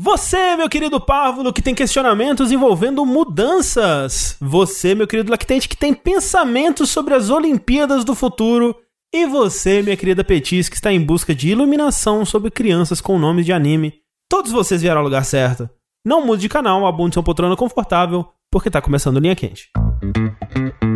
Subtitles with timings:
[0.00, 4.36] Você, meu querido párvulo, que tem questionamentos envolvendo mudanças.
[4.40, 8.76] Você, meu querido lactente, que tem pensamentos sobre as Olimpíadas do futuro.
[9.12, 13.44] E você, minha querida Petis, que está em busca de iluminação sobre crianças com nomes
[13.44, 13.94] de anime.
[14.30, 15.68] Todos vocês vieram ao lugar certo.
[16.06, 19.68] Não mude de canal, abunde sua poltrona confortável, porque tá começando Linha Quente.
[19.74, 20.87] Olá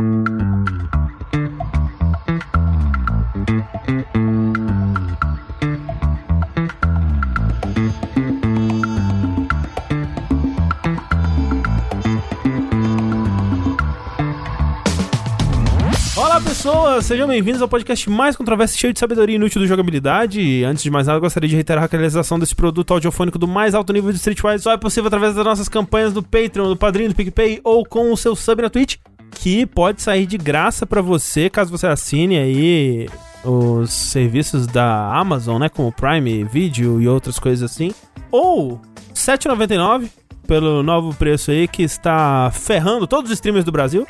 [16.62, 20.62] pessoas, sejam bem-vindos ao podcast mais controverso e cheio de sabedoria inútil do jogabilidade.
[20.62, 23.93] Antes de mais nada, gostaria de reiterar a realização desse produto audiofônico do mais alto
[23.93, 27.16] nível de Streetwise só é possível através das nossas campanhas do Patreon, do Padrinho, do
[27.16, 28.98] PicPay ou com o seu sub na Twitch,
[29.33, 33.09] que pode sair de graça pra você caso você assine aí
[33.45, 37.93] os serviços da Amazon, né, como Prime Video e outras coisas assim,
[38.30, 38.80] ou R$
[39.15, 40.09] 7,99
[40.46, 44.07] pelo novo preço aí que está ferrando todos os streamers do Brasil.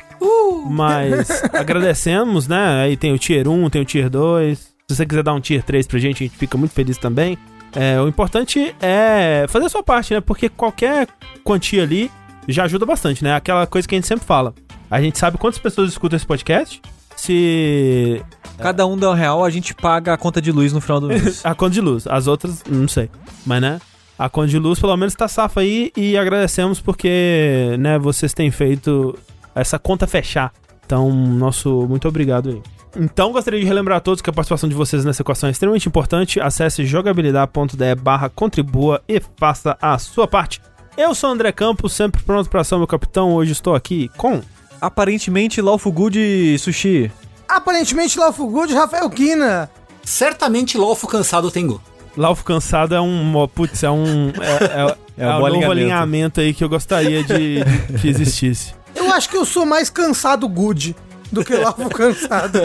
[0.69, 2.83] Mas agradecemos, né?
[2.83, 4.57] Aí tem o Tier 1, tem o Tier 2.
[4.57, 7.37] Se você quiser dar um Tier 3 pra gente, a gente fica muito feliz também.
[7.75, 10.21] É, o importante é fazer a sua parte, né?
[10.21, 11.07] Porque qualquer
[11.43, 12.11] quantia ali
[12.47, 13.33] já ajuda bastante, né?
[13.35, 14.53] Aquela coisa que a gente sempre fala.
[14.91, 16.81] A gente sabe quantas pessoas escutam esse podcast.
[17.15, 18.21] Se
[18.57, 21.07] Cada um dá um real, a gente paga a conta de luz no final do
[21.09, 21.43] mês.
[21.43, 22.05] a conta de luz.
[22.05, 23.09] As outras, não sei.
[23.45, 23.79] Mas, né?
[24.17, 28.51] A conta de luz, pelo menos, tá safa aí e agradecemos porque, né, vocês têm
[28.51, 29.17] feito
[29.55, 30.51] essa conta fechar.
[30.85, 32.61] Então, nosso muito obrigado aí.
[32.95, 35.87] Então, gostaria de relembrar a todos que a participação de vocês nessa equação é extremamente
[35.87, 36.39] importante.
[36.39, 40.61] Acesse jogabilidade.de barra contribua e faça a sua parte.
[40.95, 43.33] Eu sou o André Campos, sempre pronto para ser o meu capitão.
[43.33, 44.41] Hoje estou aqui com...
[44.79, 47.11] Aparentemente, Lawful Good Sushi.
[47.47, 49.69] Aparentemente, Lawful Good, Rafael Kina.
[50.03, 51.81] Certamente Lofo cansado Tengu.
[52.15, 53.47] Laufo Cansado é um...
[53.53, 54.29] Putz, é um...
[54.29, 56.41] É, é, É um é um novo alinhamento.
[56.41, 58.73] aí que eu gostaria de, de que existisse.
[58.95, 60.95] Eu acho que eu sou mais cansado Good
[61.31, 62.59] do que Lawful cansado.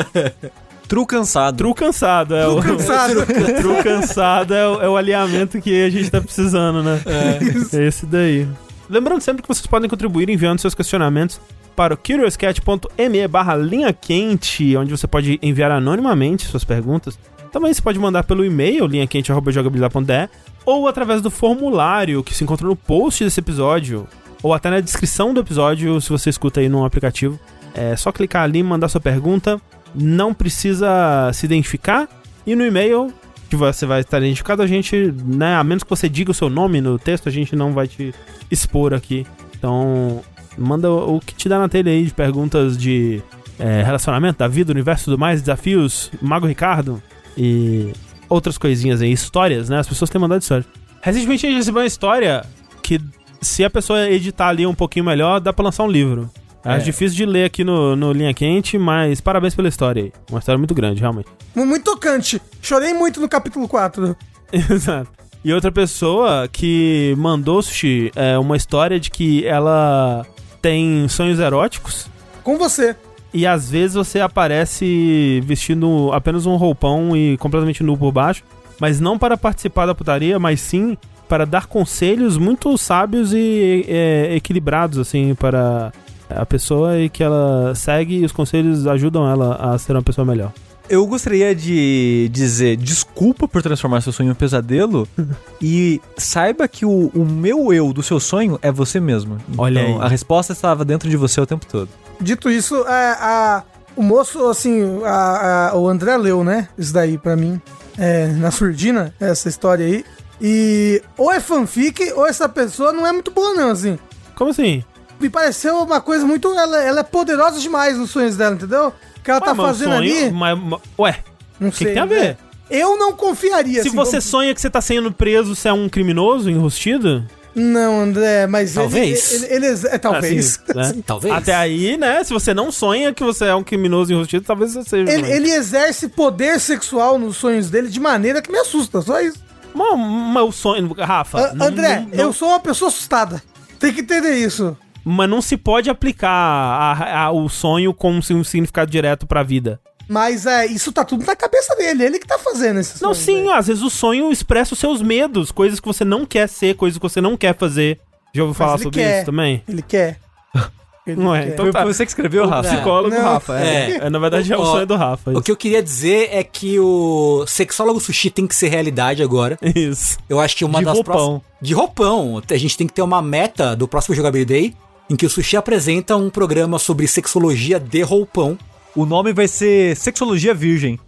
[0.87, 1.57] True cansado.
[1.57, 2.63] Tru cansado, é o.
[2.63, 3.27] Cansado.
[3.61, 7.01] Tru cansado é o, é o alinhamento que a gente tá precisando, né?
[7.05, 7.87] É.
[7.87, 8.49] Esse daí.
[8.89, 11.39] Lembrando sempre que vocês podem contribuir enviando seus questionamentos
[11.77, 17.19] para o curiouscat.me barra linha quente, onde você pode enviar anonimamente suas perguntas.
[17.53, 20.29] Também você pode mandar pelo e-mail, linhaquente.jogabilidade.de,
[20.65, 24.07] ou através do formulário que se encontra no post desse episódio,
[24.43, 27.39] ou até na descrição do episódio, se você escuta aí no aplicativo.
[27.75, 29.61] É só clicar ali, mandar sua pergunta.
[29.95, 32.09] Não precisa se identificar.
[32.47, 33.13] E no e-mail,
[33.49, 36.49] que você vai estar identificado, a gente, né, a menos que você diga o seu
[36.51, 38.15] nome no texto, a gente não vai te
[38.51, 39.27] expor aqui.
[39.57, 40.23] Então,
[40.57, 43.23] manda o que te dá na telha aí de perguntas de
[43.59, 47.03] é, relacionamento, da vida, universo tudo mais, desafios, Mago Ricardo
[47.39, 47.93] e
[48.29, 49.79] outras coisinhas aí, histórias, né?
[49.79, 50.67] As pessoas têm mandado histórias.
[51.01, 52.45] Recentemente a gente recebeu uma história
[52.83, 53.01] que,
[53.41, 56.29] se a pessoa editar ali um pouquinho melhor, dá pra lançar um livro.
[56.65, 56.79] É, É.
[56.79, 60.13] difícil de ler aqui no, no Linha Quente, mas parabéns pela história aí.
[60.29, 61.29] Uma história muito grande, realmente.
[61.55, 62.43] Muito tocante.
[62.61, 64.17] Chorei muito no capítulo 4.
[64.53, 65.09] Exato.
[65.45, 70.27] E outra pessoa que mandou, Sushi, é uma história de que ela
[70.61, 72.09] tem sonhos eróticos
[72.43, 72.97] Com você.
[73.33, 78.43] E às vezes você aparece vestindo apenas um roupão e completamente nu por baixo,
[78.81, 80.97] mas não para participar da putaria, mas sim
[81.29, 85.93] para dar conselhos muito sábios e é, equilibrados, assim, para
[86.31, 90.25] a pessoa e que ela segue e os conselhos ajudam ela a ser uma pessoa
[90.25, 90.53] melhor.
[90.89, 95.07] Eu gostaria de dizer desculpa por transformar seu sonho em um pesadelo
[95.61, 99.37] e saiba que o, o meu eu do seu sonho é você mesmo.
[99.59, 100.07] Olha Então, aí.
[100.07, 101.91] A resposta estava dentro de você o tempo todo.
[102.21, 103.63] Dito isso, é, a,
[103.97, 106.69] o moço, assim, a- a- o André leu, né?
[106.77, 107.61] Isso daí pra mim.
[107.97, 110.05] É, na surdina, essa história aí.
[110.41, 113.99] E ou é fanfic, ou essa pessoa não é muito boa, não, assim.
[114.37, 114.85] Como assim?
[115.21, 116.49] Me pareceu uma coisa muito.
[116.55, 118.89] Ela, ela é poderosa demais nos sonhos dela, entendeu?
[119.17, 120.31] O que ela tá Ué, o fazendo sonho- ali.
[120.31, 121.19] mas- mas- ué,
[121.59, 121.87] Não o que, sei.
[121.89, 122.21] que tem a ver?
[122.21, 122.37] né?
[122.71, 123.83] Eu não confiaria.
[123.83, 127.25] Se assim, você vamos- sonha que você tá sendo preso, você é um criminoso enrustido?
[127.59, 128.75] Não, André, mas.
[128.75, 129.33] Talvez.
[129.33, 130.61] Ele, ele, ele- é, talvez.
[130.69, 131.03] Assim, né?
[131.07, 131.35] Talvez.
[131.35, 132.23] Até aí, né?
[132.25, 135.11] Se você não sonha que você é um criminoso enrustido, talvez você seja.
[135.13, 139.39] Ele, ele exerce poder sexual nos sonhos dele de maneira que me assusta, só isso.
[139.75, 140.93] Mas, o sonho.
[140.93, 141.39] Rafa.
[141.51, 143.43] A- não- André, não- eu não- sou uma pessoa assustada.
[143.79, 144.77] Tem que entender isso.
[145.05, 149.43] Mas não se pode aplicar a- a- o sonho como se um significado direto pra
[149.43, 149.81] vida.
[150.09, 153.45] Mas é, isso tá tudo na cabeça dele, ele que tá fazendo esses Não, sonhos,
[153.47, 156.75] sim, às vezes o sonho expressa os seus medos, coisas que você não quer ser,
[156.77, 158.01] coisas que você não quer fazer.
[158.35, 159.17] Já ouviu falar ele sobre quer.
[159.19, 159.63] isso também?
[159.69, 160.19] Ele quer.
[161.17, 161.53] Não é, quer.
[161.55, 161.85] então Foi tá.
[161.87, 162.69] você que escreveu, O Rafa?
[162.69, 163.23] psicólogo Não.
[163.23, 163.59] Rafa.
[163.59, 163.65] É.
[163.93, 163.97] É.
[164.03, 165.31] É, na verdade é o sonho do Rafa.
[165.31, 169.59] O que eu queria dizer é que o sexólogo sushi tem que ser realidade agora.
[169.75, 170.19] Isso.
[170.29, 171.15] Eu acho que uma De das roupão.
[171.15, 171.43] próximas.
[171.63, 172.43] De roupão.
[172.51, 174.77] A gente tem que ter uma meta do próximo Jogability Day
[175.09, 178.59] em que o sushi apresenta um programa sobre sexologia de roupão.
[178.99, 180.99] O nome vai ser Sexologia Virgem.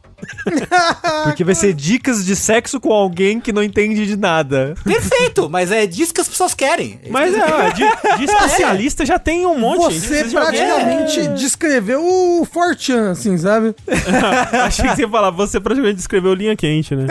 [1.24, 4.76] Porque vai ser dicas de sexo com alguém que não entende de nada.
[4.84, 7.00] Perfeito, mas é disso que as pessoas querem.
[7.10, 7.82] Mas é, de,
[8.18, 9.98] de especialista já tem um monte.
[9.98, 13.74] Você praticamente descreveu o Fortran, assim, sabe?
[14.64, 17.08] Achei que você ia falar, você praticamente descreveu linha quente, né?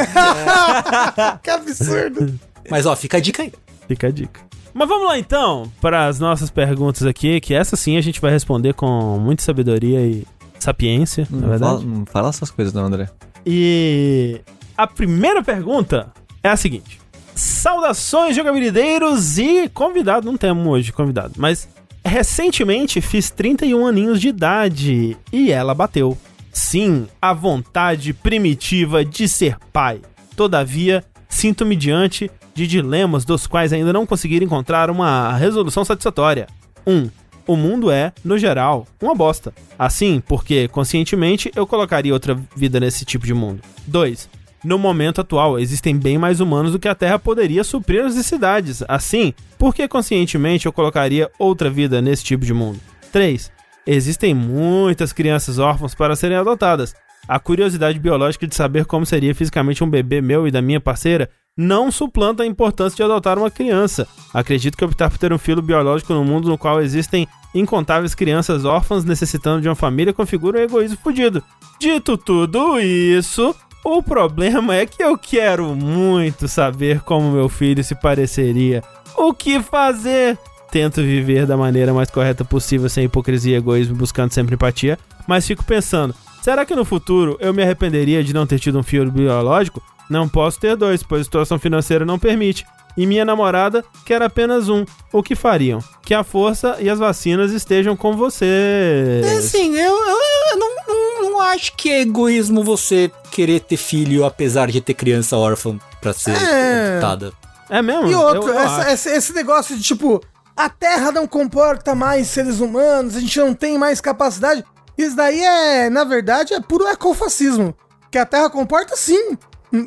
[1.44, 2.40] que absurdo.
[2.70, 3.52] Mas ó, fica a dica aí.
[3.86, 4.40] Fica a dica.
[4.74, 8.32] Mas vamos lá então para as nossas perguntas aqui, que essa sim a gente vai
[8.32, 10.26] responder com muita sabedoria e
[10.64, 11.72] sapiência, na Não verdade.
[11.74, 13.10] fala, não fala essas coisas não, André.
[13.46, 14.42] E
[14.78, 16.12] a primeira pergunta
[16.44, 17.00] é a seguinte:
[17.36, 21.68] Saudações, jogabilideiros e convidado, não temos hoje convidado, mas
[22.04, 26.18] recentemente fiz 31 aninhos de idade e ela bateu.
[26.52, 30.02] Sim, a vontade primitiva de ser pai.
[30.36, 36.48] Todavia, sinto-me diante de dilemas dos quais ainda não consegui encontrar uma resolução satisfatória.
[36.86, 36.92] 1.
[36.94, 37.10] Um,
[37.50, 39.52] o mundo é, no geral, uma bosta.
[39.78, 43.60] Assim, porque conscientemente eu colocaria outra vida nesse tipo de mundo.
[43.88, 44.30] 2.
[44.64, 48.84] No momento atual, existem bem mais humanos do que a Terra poderia suprir as necessidades.
[48.88, 52.80] Assim, porque conscientemente eu colocaria outra vida nesse tipo de mundo.
[53.12, 53.52] 3.
[53.88, 56.94] Existem muitas crianças órfãs para serem adotadas.
[57.28, 61.28] A curiosidade biológica de saber como seria fisicamente um bebê meu e da minha parceira
[61.60, 64.08] não suplanta a importância de adotar uma criança.
[64.34, 68.66] Acredito que optar por ter um filho biológico no mundo no qual existem incontáveis crianças
[68.66, 71.44] órfãs necessitando de uma família configura um egoísmo fudido.
[71.80, 77.96] Dito tudo isso, o problema é que eu quero muito saber como meu filho se
[77.96, 78.84] pareceria.
[79.16, 80.38] O que fazer?
[80.72, 85.48] Tento viver da maneira mais correta possível, sem hipocrisia e egoísmo, buscando sempre empatia, mas
[85.48, 89.12] fico pensando: será que no futuro eu me arrependeria de não ter tido um filho
[89.12, 89.82] biológico?
[90.10, 92.66] Não posso ter dois, pois a situação financeira não permite.
[92.98, 94.84] E minha namorada quer apenas um.
[95.14, 95.80] O que fariam?
[96.04, 99.22] Que a força e as vacinas estejam com você.
[99.24, 100.18] É assim, eu, eu,
[100.52, 104.94] eu não, não, não acho que é egoísmo você querer ter filho apesar de ter
[104.94, 106.98] criança órfã pra ser É.
[106.98, 107.32] adotada.
[107.70, 108.08] É mesmo?
[108.08, 110.20] E outro, Eu- eu essa- esse, esse negócio de tipo,
[110.58, 114.64] a Terra não comporta mais seres humanos, a gente não tem mais capacidade.
[114.98, 117.74] Isso daí é, na verdade, é puro ecofascismo.
[118.12, 119.38] Que a Terra comporta sim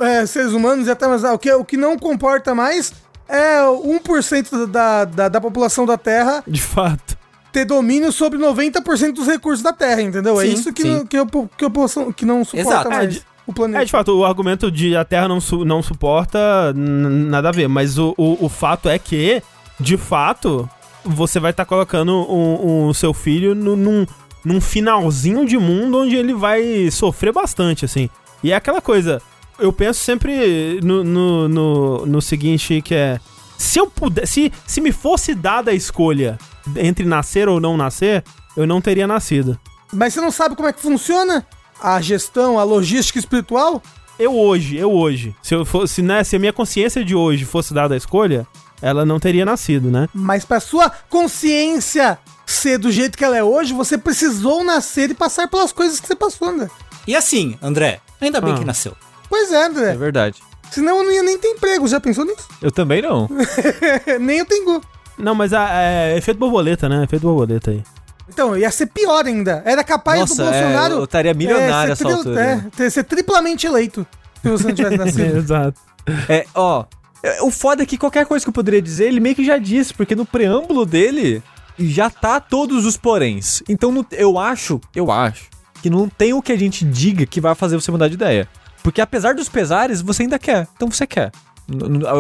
[0.01, 1.25] é, seres humanos e até mais.
[1.25, 2.93] O que, o que não comporta mais
[3.29, 7.17] é 1% da, da, da população da Terra De fato.
[7.53, 10.41] ter domínio sobre 90% dos recursos da Terra, entendeu?
[10.41, 12.91] é Sim, isso que, não, que, po- que população que não suporta Exato.
[12.91, 13.83] mais É, de- o planeta.
[13.83, 16.39] É, de fato, o argumento de a Terra não, su- não suporta
[16.75, 19.43] nada a ver, mas o, o, o fato é que,
[19.81, 20.69] de fato,
[21.05, 24.07] você vai estar colocando o, o seu filho no- num,
[24.45, 28.09] num finalzinho de mundo onde ele vai sofrer bastante, assim.
[28.45, 29.21] E é aquela coisa,
[29.63, 33.21] eu penso sempre no, no, no, no seguinte, que é...
[33.57, 36.37] Se eu pudesse, se, se me fosse dada a escolha
[36.77, 38.25] entre nascer ou não nascer,
[38.57, 39.59] eu não teria nascido.
[39.93, 41.47] Mas você não sabe como é que funciona
[41.81, 43.81] a gestão, a logística espiritual?
[44.19, 47.73] Eu hoje, eu hoje, se eu fosse, né, se a minha consciência de hoje fosse
[47.73, 48.47] dada a escolha,
[48.81, 50.09] ela não teria nascido, né?
[50.13, 55.15] Mas pra sua consciência ser do jeito que ela é hoje, você precisou nascer e
[55.15, 56.69] passar pelas coisas que você passou, André.
[57.07, 58.59] E assim, André, ainda bem Ah.
[58.59, 58.95] que nasceu.
[59.33, 59.95] Pois é, É André.
[59.97, 60.43] verdade.
[60.71, 62.47] Senão eu não ia nem ter emprego, já pensou nisso?
[62.61, 63.27] Eu também não.
[64.21, 64.81] nem eu tenho.
[65.17, 67.03] Não, mas a- é efeito borboleta, né?
[67.05, 67.83] Efeito borboleta aí.
[68.29, 69.63] Então, ia ser pior ainda.
[69.65, 70.95] Era capaz Nossa, do Bolsonaro.
[70.95, 72.41] é, eu estaria milionário ser essa altura.
[72.43, 74.07] É, ter- ser triplamente eleito.
[74.43, 75.37] Se você não tivesse nascido.
[75.39, 75.81] Exato.
[76.29, 76.85] É, ó.
[77.23, 79.57] é, O foda é que qualquer coisa que eu poderia dizer, ele meio que já
[79.57, 81.43] disse, porque no preâmbulo dele
[81.79, 83.63] já tá todos os poréns.
[83.67, 85.47] Então eu acho, eu acho,
[85.83, 88.47] que não tem o que a gente diga que vai fazer você mudar de ideia.
[88.83, 90.67] Porque apesar dos pesares, você ainda quer.
[90.75, 91.31] Então você quer.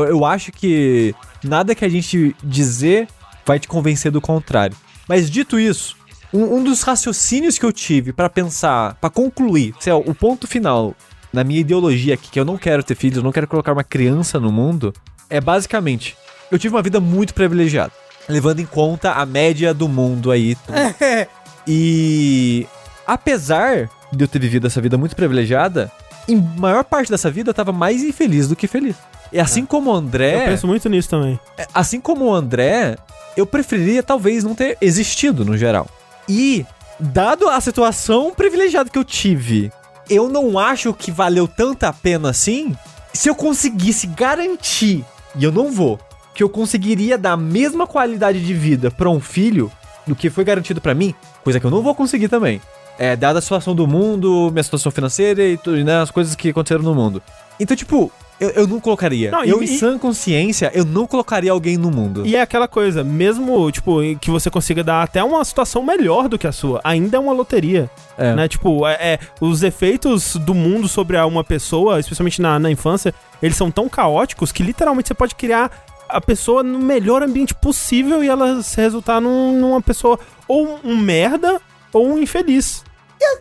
[0.08, 3.08] Eu acho que nada que a gente dizer
[3.44, 4.76] vai te convencer do contrário.
[5.08, 5.96] Mas dito isso,
[6.32, 10.46] um, um dos raciocínios que eu tive pra pensar, pra concluir, sei lá, o ponto
[10.46, 10.94] final
[11.32, 13.82] na minha ideologia aqui, que eu não quero ter filhos, eu não quero colocar uma
[13.82, 14.92] criança no mundo,
[15.28, 16.16] é basicamente,
[16.50, 17.92] eu tive uma vida muito privilegiada,
[18.28, 20.56] levando em conta a média do mundo aí.
[21.64, 22.66] E
[23.06, 25.92] apesar de eu ter vivido essa vida muito privilegiada,
[26.28, 28.96] em maior parte dessa vida eu tava mais infeliz do que feliz.
[29.32, 31.38] E assim como o Eu André, penso muito nisso também.
[31.74, 32.96] assim como o André,
[33.36, 35.88] eu preferiria talvez não ter existido no geral.
[36.28, 36.66] E,
[37.00, 39.72] dado a situação privilegiada que eu tive,
[40.08, 42.76] eu não acho que valeu tanta pena assim.
[43.12, 45.98] Se eu conseguisse garantir, e eu não vou,
[46.34, 49.70] que eu conseguiria dar a mesma qualidade de vida pra um filho,
[50.06, 51.14] do que foi garantido pra mim,
[51.44, 52.60] coisa que eu não vou conseguir também.
[52.98, 56.50] É, dada a situação do mundo, minha situação financeira e tudo, né, as coisas que
[56.50, 57.22] aconteceram no mundo.
[57.58, 59.30] Então, tipo, eu, eu não colocaria.
[59.30, 62.26] Não, eu, e- em sã consciência, eu não colocaria alguém no mundo.
[62.26, 66.38] E é aquela coisa, mesmo, tipo, que você consiga dar até uma situação melhor do
[66.38, 67.90] que a sua, ainda é uma loteria.
[68.18, 68.34] É.
[68.34, 68.46] Né?
[68.48, 73.56] Tipo, é, é, os efeitos do mundo sobre uma pessoa, especialmente na, na infância, eles
[73.56, 75.70] são tão caóticos que literalmente você pode criar
[76.08, 80.94] a pessoa no melhor ambiente possível e ela se resultar num- numa pessoa ou um
[80.96, 81.58] merda
[81.92, 82.84] ou um infeliz.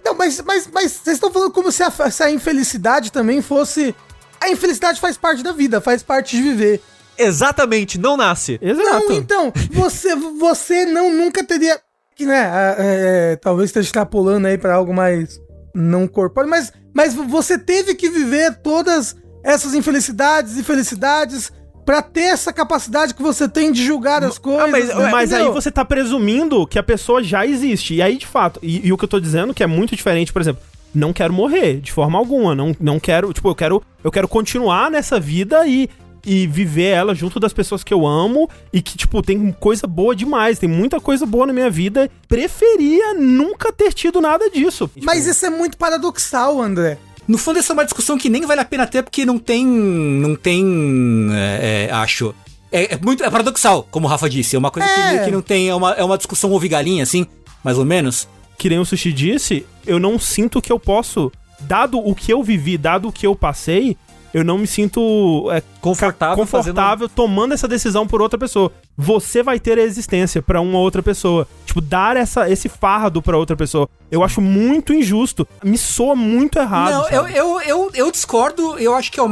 [0.04, 3.96] Não, mas, mas, mas vocês estão falando como se a, se a infelicidade também fosse.
[4.40, 6.82] A infelicidade faz parte da vida, faz parte de viver.
[7.18, 8.60] Exatamente, não nasce.
[8.62, 9.08] Exato.
[9.08, 11.80] Não, então, você, você não nunca teria.
[12.16, 15.40] Que, né, é, é, talvez esteja extrapolando aí pra algo mais
[15.74, 21.52] não corpóreo, mas, mas você teve que viver todas essas infelicidades e felicidades
[21.86, 24.70] pra ter essa capacidade que você tem de julgar as coisas.
[24.70, 27.96] mas, né, mas aí você tá presumindo que a pessoa já existe.
[27.96, 30.32] E aí, de fato, e, e o que eu tô dizendo que é muito diferente,
[30.32, 30.62] por exemplo,
[30.94, 32.54] não quero morrer de forma alguma.
[32.54, 35.90] Não, não quero, tipo, eu quero, eu quero continuar nessa vida e,
[36.26, 40.16] e viver ela junto das pessoas que eu amo e que, tipo, tem coisa boa
[40.16, 42.10] demais, tem muita coisa boa na minha vida.
[42.28, 44.90] Preferia nunca ter tido nada disso.
[45.02, 46.98] Mas isso é muito paradoxal, André.
[47.28, 49.66] No fundo, essa é uma discussão que nem vale a pena ter, porque não tem.
[49.66, 51.28] Não tem.
[51.32, 52.34] é, é, acho.
[52.72, 53.24] É, é muito.
[53.24, 54.56] É paradoxal, como o Rafa disse.
[54.56, 55.20] É uma coisa É.
[55.20, 55.70] Que, que não tem.
[55.70, 57.26] É uma, é uma discussão ovigalinha, assim,
[57.64, 58.28] mais ou menos.
[58.58, 62.44] que nem o Sushi disse, eu não sinto que eu posso, dado o que eu
[62.44, 63.98] vivi, dado o que eu passei,
[64.34, 68.72] eu não me sinto é, Confortável confortável tomando essa decisão por outra pessoa.
[68.98, 71.48] Você vai ter a existência pra uma outra pessoa.
[71.66, 73.90] Tipo, dar essa, esse fardo pra outra pessoa.
[74.10, 75.48] Eu acho muito injusto.
[75.64, 76.92] Me soa muito errado.
[76.92, 78.78] não, eu, eu, eu, eu discordo.
[78.78, 79.24] Eu acho que é.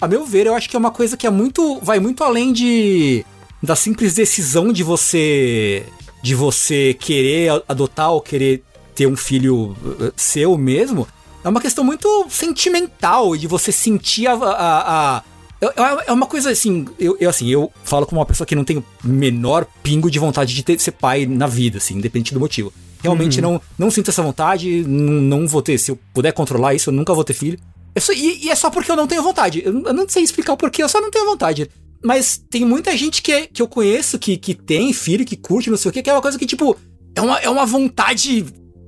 [0.00, 1.78] A meu ver, eu acho que é uma coisa que é muito.
[1.80, 3.24] Vai muito além de.
[3.62, 5.86] Da simples decisão de você.
[6.20, 11.06] De você querer adotar ou querer ter um filho eh, seu mesmo.
[11.44, 14.34] É uma questão muito sentimental de você sentir a.
[14.34, 15.22] a- a-
[15.60, 18.54] eu- eu- é uma coisa assim, eu, eu, assim, eu falo como uma pessoa que
[18.54, 22.34] não tem o menor pingo de vontade de ter, ser pai na vida, assim, independente
[22.34, 22.72] do motivo.
[23.02, 25.76] Realmente não, não sinto essa vontade, não, não vou ter.
[25.78, 27.58] Se eu puder controlar isso, eu nunca vou ter filho.
[27.94, 29.60] É só- e, e é só porque eu não tenho vontade.
[29.64, 31.68] Eu, não sei explicar o porquê, eu só não tenho vontade.
[32.04, 35.70] Mas tem muita gente que, é- que eu conheço que, que tem filho, que curte,
[35.70, 36.76] não sei o que, que é uma coisa que, tipo,
[37.14, 38.44] é uma, é uma vontade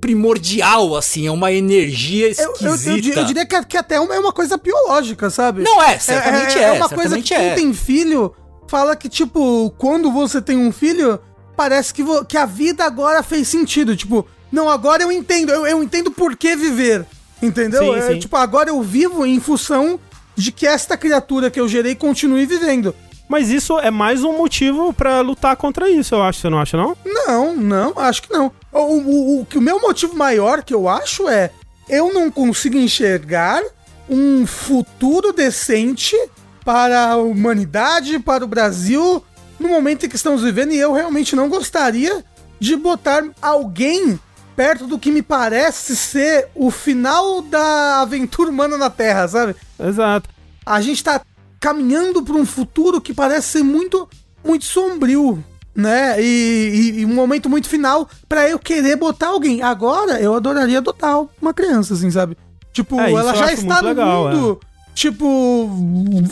[0.08, 3.00] primordial, assim, é uma energia Eu, eu, eu, esquisita.
[3.00, 5.62] di- eu diria que, que até uma- é uma coisa biológica, sabe?
[5.62, 6.72] Não é, certamente é.
[6.72, 7.54] uma coisa que quem é.
[7.54, 8.34] tem filho
[8.68, 11.18] fala que, tipo, quando você tem um filho,
[11.56, 13.96] parece que, que a vida agora fez sentido.
[13.96, 17.06] Tipo, não, agora eu entendo, eu, eu entendo por que viver.
[17.42, 17.82] Entendeu?
[17.82, 18.18] Sim, É, sim.
[18.20, 19.98] Tipo, agora eu vivo em função
[20.36, 22.94] de que esta criatura que eu gerei continue vivendo.
[23.28, 26.40] Mas isso é mais um motivo pra lutar contra isso, eu acho.
[26.40, 26.96] Você não acha, não?
[27.04, 28.52] Não, não, acho que não.
[28.70, 31.50] O, o, o, o meu motivo maior que eu acho é
[31.88, 33.62] eu não consigo enxergar
[34.08, 36.16] um futuro decente
[36.64, 39.22] para a humanidade, para o Brasil,
[39.58, 42.24] no momento em que estamos vivendo, e eu realmente não gostaria
[42.58, 44.18] de botar alguém
[44.56, 49.56] perto do que me parece ser o final da aventura humana na Terra, sabe?
[49.78, 50.28] Exato.
[50.64, 51.20] a gente tá
[51.64, 54.06] caminhando para um futuro que parece ser muito,
[54.44, 55.42] muito sombrio,
[55.74, 56.20] né?
[56.22, 59.62] E, e- e um momento muito final para eu querer botar alguém.
[59.62, 62.36] Agora, eu adoraria adotar uma criança, assim, sabe?
[62.70, 64.34] Tipo, É, ela já está muito no legal, é.
[64.34, 64.60] mundo.
[64.94, 65.66] Tipo,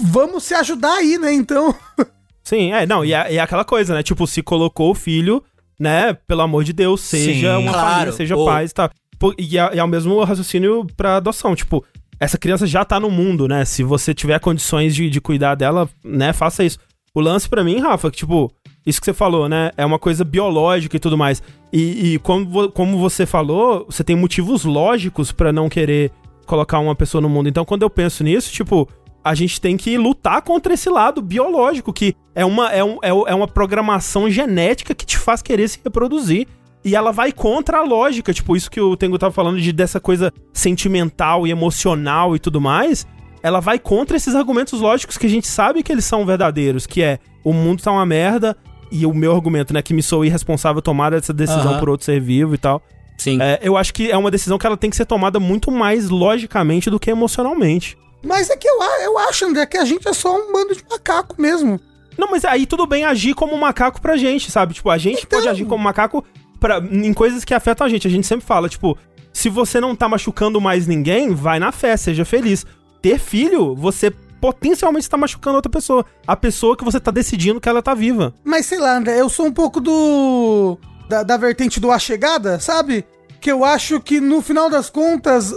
[0.02, 1.32] vamos se ajudar aí, né?
[1.32, 1.74] Então,
[2.44, 4.02] Sim, é, não, e é, e é aquela coisa, né?
[4.02, 5.42] Tipo, se colocou o filho,
[5.80, 6.12] né?
[6.28, 7.62] Pelo amor de Deus, seja Sim.
[7.62, 8.44] uma Claro, família, seja ô.
[8.44, 8.90] pais e tal.
[9.18, 11.54] Pô, E é, e é o mesmo raciocínio pra adoção.
[11.56, 11.82] Tipo,
[12.22, 13.64] essa criança já tá no mundo, né?
[13.64, 16.32] Se você tiver condições de, de cuidar dela, né?
[16.32, 16.78] Faça isso.
[17.12, 18.48] O lance pra mim, Rafa, que, tipo,
[18.86, 19.72] isso que você falou, né?
[19.76, 21.42] É uma coisa biológica e tudo mais.
[21.72, 26.12] E, e como, como você falou, você tem motivos lógicos pra não querer
[26.46, 27.48] colocar uma pessoa no mundo.
[27.48, 28.88] Então, quando eu penso nisso, tipo,
[29.24, 33.08] a gente tem que lutar contra esse lado biológico, que é uma, é um, é,
[33.08, 36.46] é uma programação genética que te faz querer se reproduzir.
[36.84, 40.00] E ela vai contra a lógica, tipo, isso que o Tengu tava falando de dessa
[40.00, 43.06] coisa sentimental e emocional e tudo mais.
[43.42, 47.02] Ela vai contra esses argumentos lógicos que a gente sabe que eles são verdadeiros, que
[47.02, 48.56] é o mundo tá uma merda,
[48.90, 52.20] e o meu argumento, né, que me sou irresponsável tomar essa decisão por outro ser
[52.20, 52.82] vivo e tal.
[53.18, 53.40] Sim.
[53.40, 56.08] É, eu acho que é uma decisão que ela tem que ser tomada muito mais
[56.10, 57.96] logicamente do que emocionalmente.
[58.24, 58.74] mas é que eu,
[59.04, 61.80] eu acho, André, que a gente é só um bando de macaco mesmo.
[62.18, 64.74] Não, mas aí tudo bem agir como um macaco pra gente, sabe?
[64.74, 65.38] Tipo, a gente Então.
[65.38, 66.24] pode agir como macaco
[66.62, 68.06] pra, em coisas que afetam a gente.
[68.06, 68.96] A gente sempre fala, tipo,
[69.32, 72.64] se você não tá machucando mais ninguém, vai na fé, seja feliz.
[73.02, 76.06] Ter filho, você potencialmente está machucando outra pessoa.
[76.24, 78.32] A pessoa que você tá decidindo que ela tá viva.
[78.44, 80.78] Mas sei lá, André, eu sou um pouco do.
[81.08, 83.04] da, da vertente do A Chegada, sabe?
[83.40, 85.52] Que eu acho que no final das contas,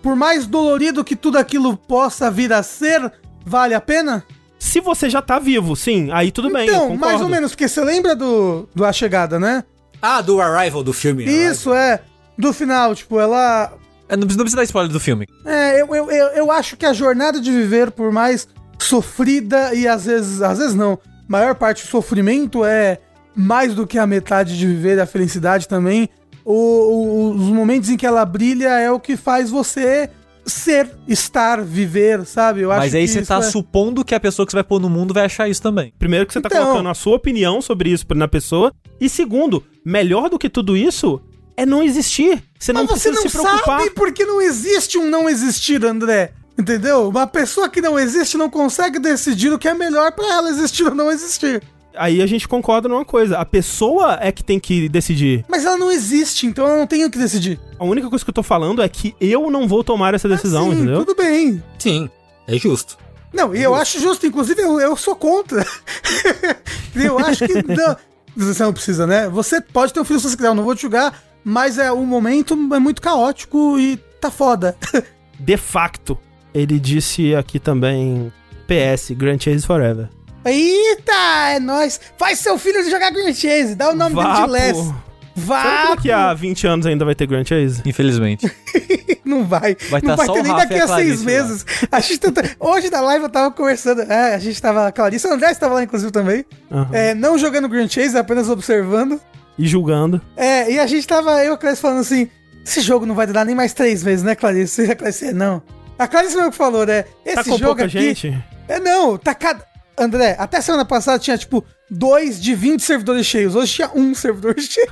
[0.00, 3.12] por mais dolorido que tudo aquilo possa vir a ser,
[3.44, 4.24] vale a pena?
[4.58, 6.66] Se você já tá vivo, sim, aí tudo bem.
[6.66, 9.62] Então, mais ou menos, porque você lembra do, do A Chegada, né?
[10.06, 11.24] Ah, do Arrival do filme.
[11.24, 12.00] Isso, é.
[12.38, 13.72] Do final, tipo, ela.
[14.08, 15.26] É, não, precisa- não precisa dar spoiler do filme.
[15.44, 18.46] É, eu, eu, eu, eu acho que a jornada de viver, por mais
[18.78, 22.98] sofrida e às vezes, às vezes não, maior parte do sofrimento é
[23.34, 26.08] mais do que a metade de viver, a felicidade também.
[26.44, 30.08] O, o- os momentos em que ela brilha é o que faz você
[30.46, 32.60] ser, estar, viver, sabe?
[32.62, 34.64] Eu Mas aí que você isso tá é- supondo que a pessoa que você vai
[34.64, 35.92] pôr no mundo vai achar isso também.
[35.98, 38.72] Primeiro que você tá Então- colocando a sua opinião sobre isso na pessoa.
[39.00, 41.20] E segundo, melhor do que tudo isso
[41.56, 42.42] é não existir.
[42.58, 43.78] Você não Mas você precisa não se preocupar.
[43.80, 46.32] sabe porque não existe um não existir, André.
[46.58, 47.08] Entendeu?
[47.08, 50.84] Uma pessoa que não existe não consegue decidir o que é melhor pra ela existir
[50.84, 51.62] ou não existir.
[51.96, 53.38] Aí a gente concorda numa coisa.
[53.38, 55.44] A pessoa é que tem que decidir.
[55.48, 57.58] Mas ela não existe, então eu não tenho que decidir.
[57.78, 60.70] A única coisa que eu tô falando é que eu não vou tomar essa decisão,
[60.70, 61.04] Sim, entendeu?
[61.04, 61.62] Tudo bem.
[61.78, 62.10] Sim,
[62.46, 62.98] é justo.
[63.32, 65.66] Não, e eu acho justo, inclusive eu, eu sou contra.
[66.94, 67.96] eu acho que não,
[68.36, 69.28] você não precisa, né?
[69.28, 71.92] Você pode ter um filho se você quiser, eu não vou te julgar, mas é
[71.92, 74.76] o momento é muito caótico e tá foda.
[75.38, 76.18] De facto,
[76.54, 78.32] ele disse aqui também
[78.66, 80.08] PS, Grand Chase Forever.
[80.46, 82.00] Eita, é nóis.
[82.16, 84.52] Faz seu filho jogar Green Chase, dá o nome dele de Vapo.
[84.52, 84.76] Les.
[84.76, 85.06] Será que
[85.38, 87.82] Vá, daqui a 20 anos ainda vai ter Grand Chase?
[87.84, 88.50] Infelizmente.
[89.22, 89.76] não vai.
[89.90, 91.66] Vai não tá vai só ter nem daqui a a seis meses.
[91.92, 94.00] A gente tá- hoje na live eu tava conversando.
[94.02, 94.86] É, a gente tava.
[94.86, 96.42] A Clarice, o André estava lá, inclusive, também.
[96.70, 96.88] Aham.
[96.90, 99.20] É, não jogando Green Chase, apenas observando.
[99.58, 100.22] E julgando.
[100.36, 102.30] É, e a gente tava, eu e a Clarice falando assim:
[102.64, 104.86] esse jogo não vai durar nem mais três meses, né, Clarice?
[104.86, 105.62] E a Clarice, não.
[105.98, 107.04] A Clarice mesmo que falou, né?
[107.24, 108.00] Esse tá com jogo pouca aqui.
[108.14, 108.44] gente?
[108.68, 109.75] É, não, tá cada.
[109.96, 113.54] Até até semana passada tinha, tipo, dois de 20 servidores cheios.
[113.54, 114.86] Hoje tinha um servidor cheio.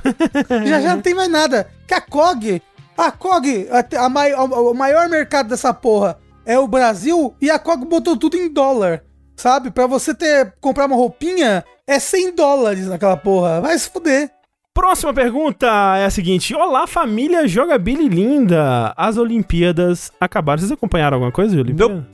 [0.65, 1.67] já já não tem mais nada.
[1.87, 2.61] Que a COG,
[2.97, 7.49] a COG, a, a mai- a- o maior mercado dessa porra é o Brasil e
[7.51, 9.03] a COG botou tudo em dólar.
[9.37, 9.69] Sabe?
[9.69, 13.59] Pra você ter comprar uma roupinha, é 100 dólares naquela porra.
[13.61, 14.31] Vai se fuder.
[14.73, 18.93] Próxima pergunta é a seguinte: Olá, família Jogabili linda!
[18.97, 20.59] As Olimpíadas acabaram.
[20.59, 21.93] Vocês acompanharam alguma coisa de Olimpíada?
[21.95, 22.05] Não,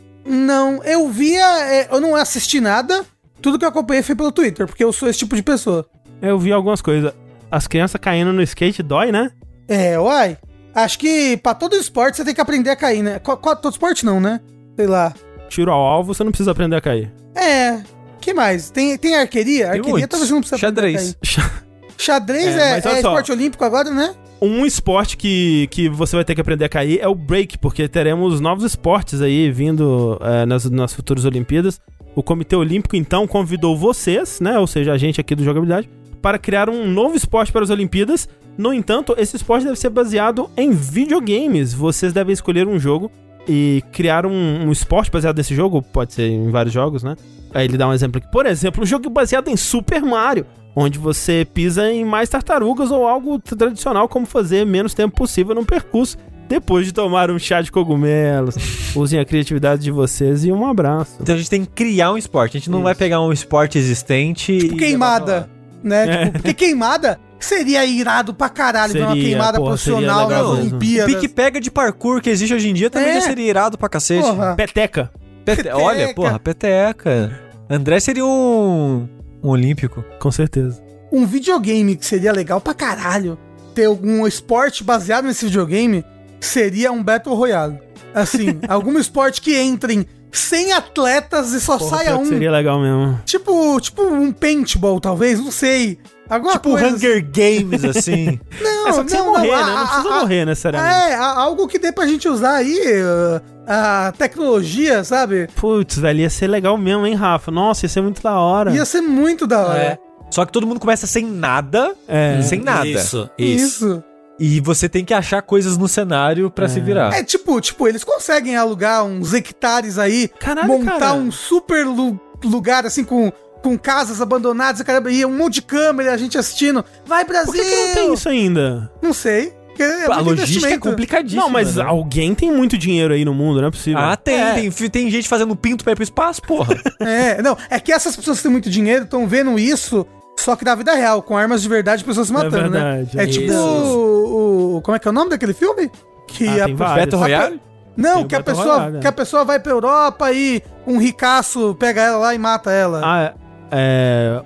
[0.85, 1.45] eu via.
[1.65, 3.03] é, eu não assisti nada.
[3.41, 5.85] Tudo que eu acompanhei foi pelo Twitter, porque eu sou esse tipo de pessoa.
[6.21, 7.11] Eu vi algumas coisas.
[7.49, 9.31] As crianças caindo no skate dói, né?
[9.67, 10.37] É, uai.
[10.73, 13.19] Acho que pra todo esporte você tem que aprender a cair, né?
[13.19, 14.39] Todo esporte não, né?
[14.75, 15.13] Sei lá.
[15.49, 17.11] Tiro ao alvo, você não precisa aprender a cair.
[17.35, 17.81] É.
[18.21, 18.69] que mais?
[18.69, 19.65] Tem, tem arqueria?
[19.65, 20.07] Tem Arqueria muitos.
[20.09, 21.17] talvez você não precisa aprender a Xadrez.
[21.35, 21.63] cair.
[21.97, 24.13] Xadrez É, é, é esporte olímpico agora, né?
[24.41, 27.87] Um esporte que, que você vai ter que aprender a cair é o break, porque
[27.87, 31.79] teremos novos esportes aí vindo é, nas, nas futuras Olimpíadas.
[32.15, 34.57] O Comitê Olímpico, então, convidou vocês, né?
[34.57, 35.87] Ou seja, a gente aqui do Jogabilidade,
[36.21, 38.27] para criar um novo esporte para as Olimpíadas.
[38.57, 41.71] No entanto, esse esporte deve ser baseado em videogames.
[41.71, 43.11] Vocês devem escolher um jogo
[43.47, 45.83] e criar um, um esporte baseado nesse jogo.
[45.83, 47.15] Pode ser em vários jogos, né?
[47.53, 48.31] Aí ele dá um exemplo aqui.
[48.31, 50.45] Por exemplo, um jogo baseado em Super Mario,
[50.75, 55.65] onde você pisa em mais tartarugas ou algo tradicional, como fazer menos tempo possível no
[55.65, 56.17] percurso.
[56.47, 58.55] Depois de tomar um chá de cogumelos,
[58.95, 61.15] usem a criatividade de vocês e um abraço.
[61.21, 62.57] Então a gente tem que criar um esporte.
[62.57, 62.83] A gente não Isso.
[62.83, 65.49] vai pegar um esporte existente Tipo e queimada,
[65.81, 66.03] né?
[66.09, 66.25] É.
[66.25, 70.47] Tipo, porque queimada seria irado pra caralho ver uma Seria, queimada porra, profissional seria nas
[70.51, 71.15] Olimpíadas.
[71.15, 73.13] pique pega de parkour que existe hoje em dia também É.
[73.15, 74.21] já seria irado pra cacete.
[74.27, 74.53] Porra.
[74.55, 75.09] Peteca.
[75.45, 77.31] Pete- Olha, porra, peteca.
[77.69, 79.07] André seria um,
[79.43, 80.03] um olímpico.
[80.19, 80.81] Com certeza.
[81.11, 83.37] um videogame que seria legal pra caralho
[83.73, 86.05] ter algum esporte baseado nesse videogame
[86.39, 87.79] seria um Battle Royale.
[88.13, 92.25] Assim, algum esporte que entrem 100 atletas e só Porra, saia um.
[92.25, 93.19] Seria legal mesmo.
[93.25, 95.99] Tipo, tipo um paintball, talvez, não sei.
[96.33, 98.39] Alguma tipo coisa Hunger Games, assim.
[98.61, 99.61] Não, é só que você não, morrer, não, né?
[99.63, 100.95] a- Não precisa a- morrer necessariamente.
[101.11, 105.47] É, a- algo que dê pra gente usar aí, uh, a tecnologia, sabe?
[105.55, 107.51] Putz, velho, ia ser legal mesmo, hein, Rafa?
[107.51, 108.71] Nossa, ia ser muito da hora.
[108.71, 109.79] Ia ser muito da hora.
[109.79, 109.99] É.
[110.31, 112.41] Só que todo mundo começa sem nada, É.
[112.41, 112.87] sem nada.
[112.87, 113.85] Isso, isso.
[113.85, 114.03] Isso.
[114.39, 117.13] E você tem que achar coisas no cenário pra se virar.
[117.13, 121.13] É tipo, tipo, eles conseguem alugar uns hectares aí, Caralho, montar cara.
[121.13, 126.13] um super lu- lugar assim com, com casas abandonadas, caramba, e um monte de câmera,
[126.13, 126.83] a gente assistindo.
[127.05, 127.53] Vai Brasil!
[127.53, 128.91] Por que, que não tem isso ainda?
[129.01, 129.53] Não sei.
[129.79, 131.41] É a logística é complicadíssima.
[131.41, 131.83] não, mas né?
[131.83, 133.99] alguém tem muito dinheiro aí no mundo, não é possível.
[133.99, 134.53] Ah, tem, É.
[134.53, 134.69] tem.
[134.89, 136.75] Tem gente fazendo pinto pra ir pro espaço, porra.
[137.01, 140.05] É, não, é que essas pessoas que têm muito dinheiro estão vendo isso,
[140.37, 142.97] só que na vida real, com armas de verdade, pessoas se matando, né?
[143.05, 145.89] verdade, É é tipo o, o- Como é que é o nome daquele filme?
[146.27, 146.97] Que Ah, a, tem vários.
[147.05, 147.61] Battle Royale?
[147.97, 148.99] Não, Tem que a, pessoa, Royale, é.
[149.01, 153.01] que a pessoa vai pra Europa e um ricaço pega ela lá e mata ela.
[153.03, 153.33] Ah,
[153.71, 154.41] é.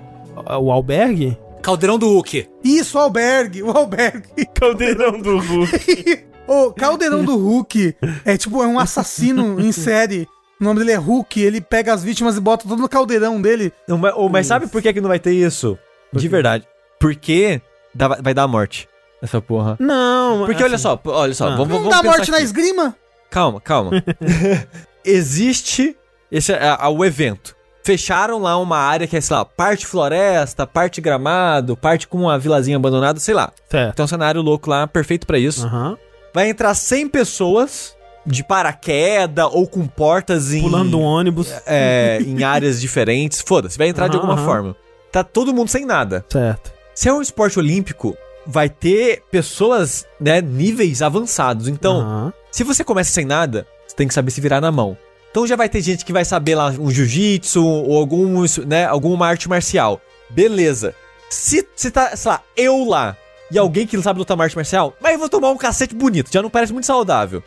[0.60, 1.36] O albergue?
[1.62, 2.48] Caldeirão do Hulk.
[2.62, 4.28] Isso, o albergue, o albergue.
[4.54, 6.24] Caldeirão do Hulk.
[6.46, 10.28] o Caldeirão do Hulk é tipo, é um assassino em série.
[10.60, 13.72] O nome dele é Hulk, ele pega as vítimas e bota tudo no caldeirão dele.
[13.88, 15.78] Não, mas, mas sabe por que, que não vai ter isso?
[16.12, 16.64] De verdade.
[17.00, 17.60] Porque
[17.94, 18.88] dá- vai dar morte.
[19.22, 19.76] Essa porra.
[19.80, 21.56] Não, Porque olha só, olha só, Ah.
[21.56, 22.44] vamos, Não vamos dá pensar morte na aqui.
[22.46, 22.96] esgrima?
[23.30, 23.90] Calma, calma.
[25.04, 25.96] Existe
[26.30, 27.55] esse é, é, o evento.
[27.86, 32.36] Fecharam lá uma área que é, sei lá, parte floresta, parte gramado, parte com uma
[32.36, 33.52] vilazinha abandonada, sei lá.
[33.70, 33.94] Certo.
[33.94, 35.64] Tem um cenário louco lá, perfeito pra isso.
[35.64, 35.96] Aham.
[36.34, 37.94] Vai entrar 100 pessoas
[38.26, 41.48] de paraquedas ou com portas em Pulando um ônibus.
[41.64, 43.40] é, em áreas diferentes.
[43.40, 44.74] Foda-se, vai entrar de Aham, alguma forma.
[45.12, 46.24] Tá todo mundo sem nada.
[46.28, 46.72] Certo.
[46.92, 51.68] Se é um esporte olímpico, vai ter pessoas, né, níveis avançados.
[51.68, 54.98] Então, se você começa sem nada, você tem que saber se virar na mão.
[55.36, 59.26] Então já vai ter gente que vai saber lá um jiu-jitsu ou algum, né, alguma
[59.26, 60.00] arte marcial.
[60.30, 60.94] Beleza.
[61.28, 63.14] Se, se tá, sei lá, eu lá
[63.50, 65.94] e alguém que não sabe lutar uma arte marcial, mas eu vou tomar um cacete
[65.94, 67.42] bonito, já não parece muito saudável.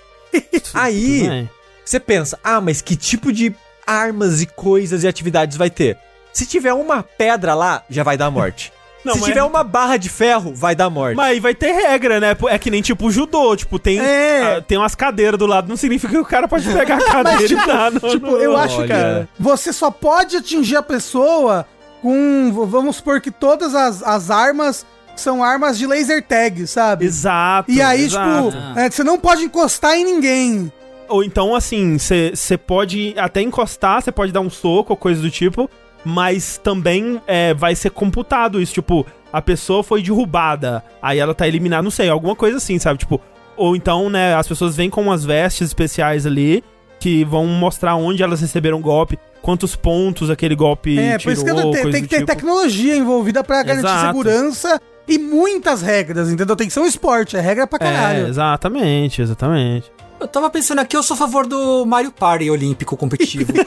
[0.71, 1.49] Aí,
[1.84, 3.56] você pensa, ah, mas que tipo de
[3.88, 5.97] armas e coisas e atividades vai ter?
[6.32, 8.71] Se tiver uma pedra lá, já vai dar morte.
[9.03, 11.15] Não, Se mas- tiver uma barra de ferro, vai dar morte.
[11.15, 12.35] Mas aí vai ter regra, né?
[12.49, 14.57] É que nem tipo judô, tipo, tem, É.
[14.57, 17.53] ah, tem umas cadeiras do lado, não significa que o cara pode pegar a cadeira
[17.53, 19.27] e dar no, Tipo, eu acho olha.
[19.35, 21.65] que você só pode atingir a pessoa
[22.01, 22.51] com.
[22.67, 24.85] Vamos supor que todas as, as armas
[25.15, 27.05] são armas de laser tag, sabe?
[27.05, 27.71] Exato.
[27.71, 28.51] E aí, exato.
[28.51, 30.71] tipo, é, você não pode encostar em ninguém.
[31.07, 35.31] Ou então, assim, você pode até encostar, você pode dar um soco ou coisa do
[35.31, 35.69] tipo,
[36.10, 41.48] mas também é, vai ser computado isso, tipo, a pessoa foi derrubada, aí ela tá
[41.48, 43.00] eliminada, não sei, alguma coisa assim, sabe?
[43.00, 43.22] Tipo,
[43.56, 46.63] ou então, né, as pessoas vêm com umas vestes especiais ali
[47.00, 51.45] que vão mostrar onde elas receberam golpe, quantos pontos aquele golpe é, por tirou, isso
[51.45, 52.26] que eu- tem, tem que ter tipo.
[52.28, 54.08] tecnologia envolvida pra garantir Exato.
[54.08, 56.56] segurança e muitas regras, entendeu?
[56.56, 58.28] Tem que ser um esporte, é regra pra É, caralho.
[58.28, 59.89] exatamente, exatamente.
[60.19, 63.53] Eu tava pensando aqui, eu sou a favor do Mario Party olímpico competitivo.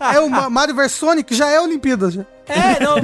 [0.00, 2.10] É, o Ma- Mario vs Sonic já é Olimpíada.
[2.10, 2.22] Já.
[2.48, 2.96] é, não,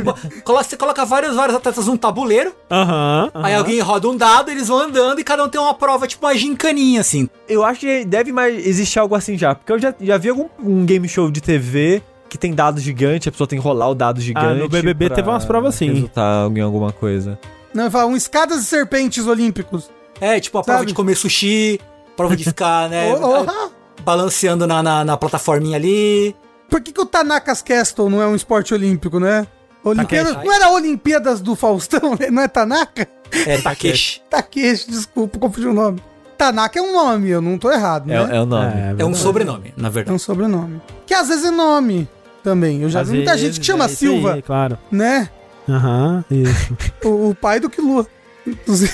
[0.44, 3.30] você coloca vários, vários atletas num tabuleiro, Aham.
[3.34, 6.24] aí alguém roda um dado, eles vão andando e cada um tem uma prova, tipo
[6.26, 7.28] uma gincaninha, assim.
[7.48, 9.54] Eu acho que deve mais existir algo assim já.
[9.54, 13.28] Porque eu já, já vi algum um game show de TV que tem dado gigante,
[13.28, 14.46] a pessoa tem que rolar o dado gigante.
[14.46, 15.92] Ah, no BBB pra teve umas provas assim.
[15.92, 17.38] Resultar em alguma coisa.
[17.74, 19.90] Não, fala, um escadas e serpentes olímpicos.
[20.20, 20.88] É, tipo a prova Sabe?
[20.88, 21.80] de comer sushi,
[22.16, 23.70] prova de ficar, né, Oh, oh,
[24.02, 26.34] balanceando na, na, na plataforminha ali.
[26.68, 29.46] Por que, que o Tanakas Castle não é um esporte olímpico, né?
[29.84, 30.46] Olimpíadas, Takeshi.
[30.48, 32.30] não era Olimpíadas do Faustão, né?
[32.30, 33.06] não é Tanaka?
[33.46, 34.22] É, Takeshi.
[34.30, 36.02] Takeshi, desculpa, confundi o nome.
[36.38, 38.36] Tanaka é um nome, eu não tô errado, É, né?
[38.36, 38.66] é o nome.
[38.66, 39.18] É um verdade.
[39.18, 40.14] sobrenome, na É verdade.
[40.16, 40.80] um sobrenome.
[41.06, 42.08] Que às vezes é nome
[42.42, 42.80] também.
[42.82, 44.78] Eu já Às vi muita vezes, gente que chama é Silva, aí, claro.
[44.90, 45.28] né?
[45.68, 46.76] Aham, isso.
[47.04, 48.06] O, o pai do Killua.
[48.46, 48.92] Inclusive.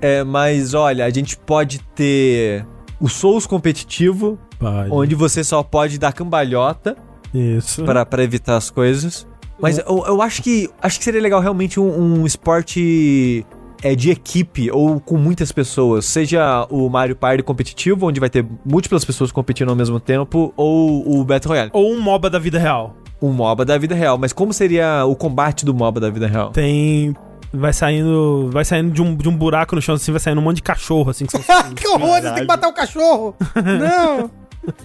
[0.00, 2.66] É, mas olha, a gente pode ter
[3.00, 4.90] o Souls competitivo, Pode.
[4.90, 6.96] onde você só pode dar cambalhota
[7.34, 7.84] Isso.
[7.84, 9.26] pra pra evitar as coisas.
[9.60, 13.44] Mas eu, eu acho que acho que seria legal realmente um, um esporte
[13.82, 16.04] é, de equipe ou com muitas pessoas.
[16.06, 21.20] Seja o Mario Party competitivo, onde vai ter múltiplas pessoas competindo ao mesmo tempo, ou
[21.20, 21.70] o Battle Royale.
[21.72, 22.96] Ou um MOBA da vida real.
[23.20, 24.16] Um MOBA da vida real.
[24.16, 26.50] Mas como seria o combate do MOBA da vida real?
[26.50, 27.14] Tem.
[27.52, 28.48] Vai saindo.
[28.52, 30.62] Vai saindo de um, de um buraco no chão assim, vai saindo um monte de
[30.62, 31.26] cachorro, assim.
[31.26, 31.42] Que são
[31.74, 33.34] que horror, você tem que matar o cachorro.
[33.56, 34.30] não.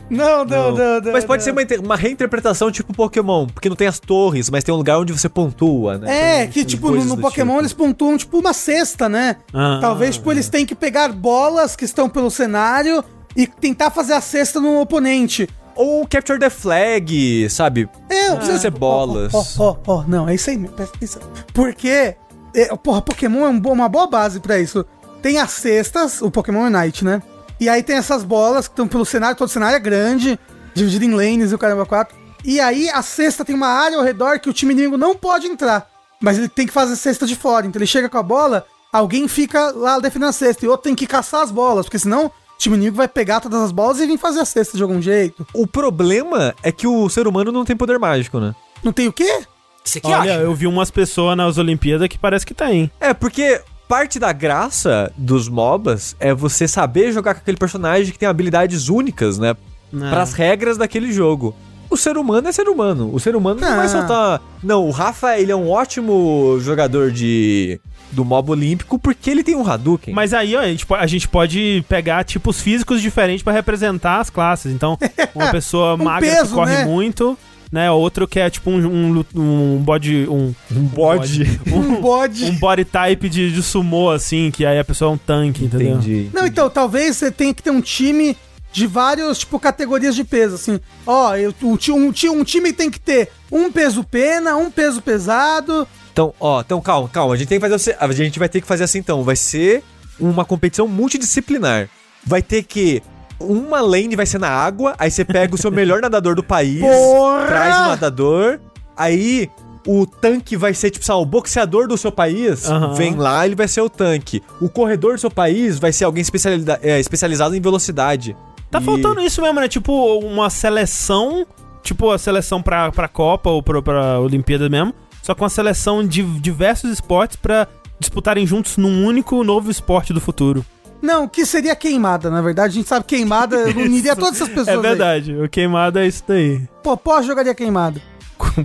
[0.09, 1.11] Não, não, não, não.
[1.11, 4.73] Mas pode ser uma, uma reinterpretação tipo Pokémon, porque não tem as torres, mas tem
[4.73, 6.07] um lugar onde você pontua, né?
[6.09, 7.61] É, Tem- que tem tipo, no, do Pokémon tipo.
[7.61, 9.35] eles pontuam tipo uma cesta, né?
[9.53, 13.03] Ah, Talvez, tipo, eles têm que pegar bolas que estão pelo cenário
[13.35, 15.49] e tentar fazer a cesta no oponente.
[15.75, 17.89] Ou Capture the Flag, sabe?
[18.09, 19.33] É, Não precisa ser bolas.
[19.33, 21.21] Ó, ó, ó, não, é isso aí, mesmo, presta atenção.
[21.53, 22.15] Porque,
[22.55, 24.85] é, porra, Pokémon é um uma boa base pra isso.
[25.21, 27.21] Tem as cestas, o Pokémon Unite, né?
[27.59, 30.39] E aí tem essas bolas que estão pelo cenário, todo cenário é grande,
[30.73, 32.15] dividido em lanes e o caramba 4.
[32.43, 35.47] E aí a cesta tem uma área ao redor que o time inimigo não pode
[35.47, 35.89] entrar.
[36.21, 37.65] Mas ele tem que fazer cesta de fora.
[37.65, 40.95] Então ele chega com a bola, alguém fica lá defendendo a cesta e outro tem
[40.95, 44.05] que caçar as bolas, porque senão o time inimigo vai pegar todas as bolas e
[44.05, 45.45] vir fazer a cesta de algum jeito.
[45.53, 48.53] O problema é que o ser humano não tem poder mágico, né?
[48.83, 49.43] Não tem o quê?
[49.85, 50.41] Você que Olha, acha?
[50.41, 52.89] eu vi umas pessoas nas Olimpíadas que parece que tem.
[52.99, 58.17] É, porque parte da graça dos MOBAs é você saber jogar com aquele personagem que
[58.19, 59.55] tem habilidades únicas, né?
[59.93, 59.97] É.
[60.09, 61.55] Para as regras daquele jogo.
[61.87, 63.11] O ser humano é ser humano.
[63.13, 63.75] O ser humano não Ah.
[63.75, 64.41] vai soltar.
[64.63, 67.79] Não, o Rafa, ele é um ótimo jogador de
[68.11, 70.13] do MOBA olímpico porque ele tem um Hadouken.
[70.13, 74.29] Mas aí, ó, a gente, a gente pode pegar tipos físicos diferentes pra representar as
[74.31, 74.73] classes.
[74.73, 74.97] Então,
[75.35, 76.85] uma pessoa Um magra que peso, corre né?
[76.85, 77.37] muito,
[77.75, 77.91] né?
[77.91, 80.29] Outro que é tipo um, um, um body.
[80.29, 81.59] Um, um bode.
[81.67, 82.45] Um bode.
[82.49, 85.97] um body type de, de sumô, assim, que aí a pessoa é um tanque, entendeu?
[85.97, 86.29] Entendi.
[86.33, 88.37] Não, então, talvez você tenha que ter um time
[88.71, 90.79] de vários, tipo, categorias de peso, assim.
[91.05, 95.85] Ó, eu, um, um, ti- time tem que ter um peso pena, um peso pesado.
[96.13, 97.33] Então, ó, então calma, calma.
[97.33, 97.97] A gente tem que fazer.
[97.99, 99.21] A gente vai ter que fazer assim então.
[99.21, 99.83] Vai ser
[100.17, 101.89] uma competição multidisciplinar.
[102.25, 103.03] Vai ter que.
[103.39, 106.79] Uma lane vai ser na água, aí você pega o seu melhor nadador do país,
[106.79, 107.45] Porra!
[107.47, 108.59] traz o nadador,
[108.95, 109.49] aí
[109.87, 112.93] o tanque vai ser, tipo, sabe, o boxeador do seu país, Aham.
[112.95, 114.41] vem lá, ele vai ser o tanque.
[114.59, 118.35] O corredor do seu país vai ser alguém especialida- é, especializado em velocidade.
[118.71, 119.67] Tá E- faltando isso mesmo, né?
[119.67, 121.45] Tipo, uma seleção.
[121.83, 124.91] Tipo, a seleção pra, pra Copa ou pra, pra Olimpíada mesmo.
[125.21, 127.67] Só com a seleção de diversos esportes pra
[127.99, 130.65] disputarem juntos num único novo esporte do futuro.
[131.01, 132.69] Não, que seria queimada, na verdade.
[132.69, 134.67] A gente sabe que queimada uniria todas essas pessoas.
[134.67, 134.81] É aí.
[134.81, 136.61] verdade, o queimado é isso daí.
[136.83, 138.01] Popó jogaria queimada.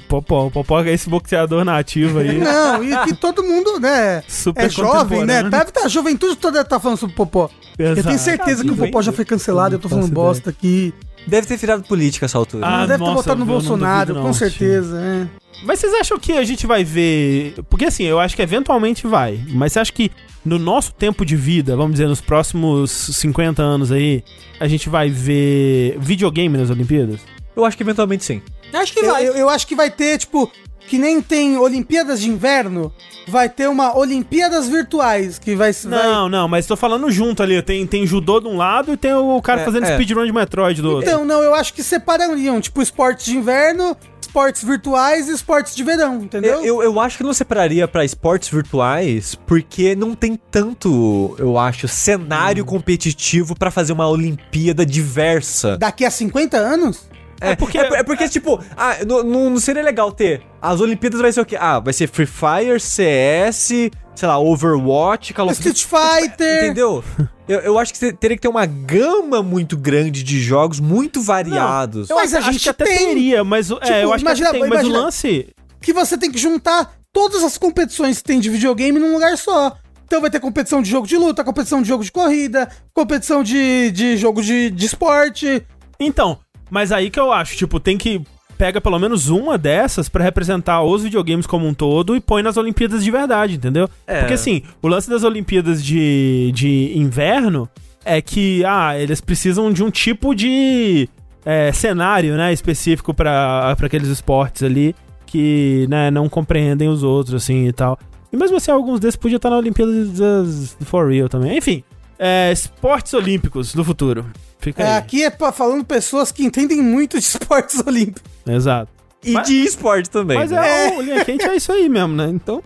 [0.09, 0.47] Popó.
[0.47, 2.38] O Popó é esse boxeador nativo aí.
[2.38, 4.23] Não, e que todo mundo, né?
[4.27, 5.43] Super é jovem, né?
[5.45, 7.51] Deve tá, a juventude toda tá falando sobre o Popó.
[7.79, 8.19] Eu tenho Exato.
[8.19, 10.93] certeza que o Popó já foi cancelado, eu tô falando faço bosta aqui.
[11.31, 12.66] Deve ter virado política essa altura.
[12.66, 15.01] Ah, não deve ter nossa, votado no eu não Bolsonaro, duvido com não, certeza.
[15.01, 15.27] é.
[15.64, 17.55] Mas vocês acham que a gente vai ver.
[17.69, 19.38] Porque assim, eu acho que eventualmente vai.
[19.49, 20.11] Mas você acha que
[20.45, 24.25] no nosso tempo de vida, vamos dizer, nos próximos 50 anos aí,
[24.59, 27.21] a gente vai ver videogame nas Olimpíadas?
[27.55, 28.43] Eu acho que eventualmente sim.
[28.73, 29.27] Acho que Eu, vai.
[29.29, 30.51] eu- eu acho que vai ter, tipo,
[30.90, 32.92] que nem tem Olimpíadas de Inverno,
[33.29, 35.72] vai ter uma Olimpíadas Virtuais, que vai...
[35.72, 37.62] vai- Não, não, mas tô falando junto ali.
[37.62, 39.94] Tem, tem judô de um lado e tem o cara É, fazendo é.
[39.94, 41.09] speedrun de Metroid do outro.
[41.09, 45.85] Então, não, eu acho que separariam, tipo, esportes de inverno, esportes virtuais e esportes de
[45.85, 46.55] verão, entendeu?
[46.57, 51.57] Eu, eu, eu acho que não separaria pra esportes virtuais, porque não tem tanto, eu
[51.57, 55.79] acho, cenário competitivo pra fazer uma Olimpíada diversa.
[55.79, 57.09] Daqui a 50 anos?
[57.40, 60.42] É, porque- porque, é, porque tipo, ah, não, não- não seria legal ter.
[60.61, 61.57] As Olimpíadas vai ser o quê?
[61.59, 66.64] Ah, vai ser Free Fire, CS, sei lá, Overwatch, Call of Street Fighter.
[66.64, 67.03] Entendeu?
[67.48, 71.20] Eu, eu acho que você teria que ter uma gama muito grande de jogos, muito
[71.22, 72.09] variados.
[72.11, 72.98] Eu Mas acho, a acho gente que até tem.
[73.09, 75.48] teria, mas o- Tipo, é, eu acho imagina- que tem, mas o lance.
[75.81, 79.76] que você tem que juntar todas as competições que tem de videogame num lugar só.
[80.05, 83.90] Então vai ter competição de jogo de luta, competição de jogo de corrida, competição de,
[83.92, 85.64] de jogo de, de esporte.
[85.98, 86.38] Então,
[86.70, 88.22] mas aí que eu acho, tipo, tem que
[88.56, 92.59] pega pelo menos uma dessas pra representar os videogames como um todo e põe nas
[92.59, 93.88] Olimpíadas de verdade, entendeu?
[94.06, 94.18] É.
[94.18, 97.66] Porque assim, o lance das Olimpíadas de, de inverno
[98.04, 101.09] é que, ah, eles precisam de um tipo de
[101.42, 107.35] é, cenário, né, específico pra pra aqueles esportes ali que, né, não compreendem os outros,
[107.35, 107.98] assim, e tal.
[108.33, 111.56] E mesmo assim, alguns desses podiam estar na Olimpíadas For Real também.
[111.56, 111.83] Enfim,
[112.18, 114.26] é, esportes olímpicos do futuro.
[114.61, 114.99] Fica É, aí.
[114.99, 118.23] aqui é pra, falando pessoas que entendem muito de esportes olímpicos.
[118.46, 118.90] Exato.
[119.25, 120.38] E Mas- de esporte também.
[120.38, 120.88] Mas né?
[120.94, 122.29] é, o linha quente é isso aí mesmo, né?
[122.29, 122.62] Então.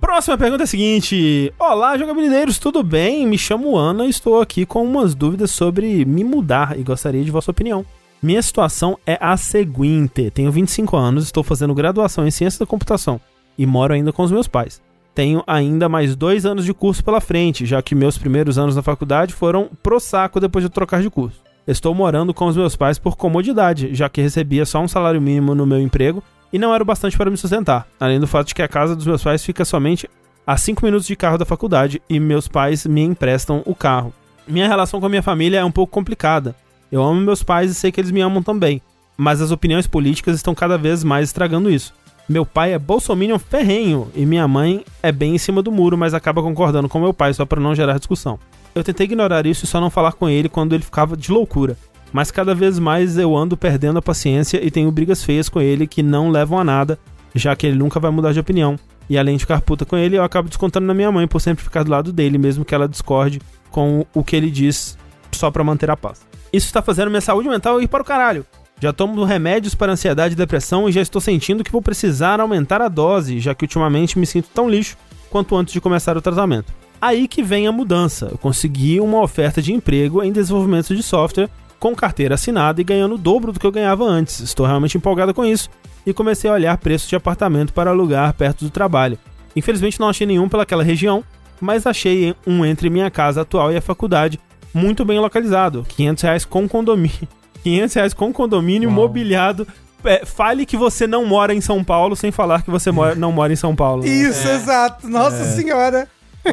[0.00, 3.26] Próxima pergunta é a seguinte: Olá, jogabilideiros, tudo bem?
[3.26, 7.30] Me chamo Ana e estou aqui com umas dúvidas sobre me mudar e gostaria de
[7.30, 7.84] vossa opinião.
[8.22, 13.20] Minha situação é a seguinte: tenho 25 anos, estou fazendo graduação em ciência da computação
[13.58, 14.80] e moro ainda com os meus pais.
[15.16, 18.82] Tenho ainda mais dois anos de curso pela frente, já que meus primeiros anos na
[18.82, 21.40] faculdade foram pro saco depois de trocar de curso.
[21.66, 25.54] Estou morando com os meus pais por comodidade, já que recebia só um salário mínimo
[25.54, 27.88] no meu emprego e não era o bastante para me sustentar.
[27.98, 30.06] Além do fato de que a casa dos meus pais fica somente
[30.46, 34.12] a 5 minutos de carro da faculdade e meus pais me emprestam o carro.
[34.46, 36.54] Minha relação com a minha família é um pouco complicada.
[36.92, 38.82] Eu amo meus pais e sei que eles me amam também,
[39.16, 41.94] mas as opiniões políticas estão cada vez mais estragando isso.
[42.28, 46.12] Meu pai é bolsominion ferrenho e minha mãe é bem em cima do muro, mas
[46.12, 48.36] acaba concordando com meu pai só para não gerar discussão.
[48.74, 51.76] Eu tentei ignorar isso e só não falar com ele quando ele ficava de loucura.
[52.12, 55.86] Mas cada vez mais eu ando perdendo a paciência e tenho brigas feias com ele
[55.86, 56.98] que não levam a nada,
[57.32, 58.76] já que ele nunca vai mudar de opinião.
[59.08, 61.62] E além de ficar puta com ele, eu acabo descontando na minha mãe por sempre
[61.62, 64.98] ficar do lado dele, mesmo que ela discorde com o que ele diz
[65.30, 66.26] só pra manter a paz.
[66.52, 68.44] Isso está fazendo minha saúde mental ir para o caralho.
[68.78, 72.82] Já tomo remédios para ansiedade e depressão e já estou sentindo que vou precisar aumentar
[72.82, 74.96] a dose, já que ultimamente me sinto tão lixo
[75.30, 76.72] quanto antes de começar o tratamento.
[77.00, 78.28] Aí que vem a mudança.
[78.30, 83.14] Eu consegui uma oferta de emprego em desenvolvimento de software com carteira assinada e ganhando
[83.14, 84.40] o dobro do que eu ganhava antes.
[84.40, 85.70] Estou realmente empolgado com isso
[86.04, 89.18] e comecei a olhar preços de apartamento para alugar perto do trabalho.
[89.54, 91.24] Infelizmente não achei nenhum pelaquela região,
[91.60, 94.38] mas achei um entre minha casa atual e a faculdade
[94.72, 97.26] muito bem localizado, 500 reais com condomínio,
[97.66, 99.66] 500 reais com condomínio mobiliado.
[100.04, 103.32] É, fale que você não mora em São Paulo sem falar que você mora- não
[103.32, 104.04] mora em São Paulo.
[104.04, 104.08] né?
[104.08, 105.08] Isso, exato.
[105.08, 106.06] Nossa senhora.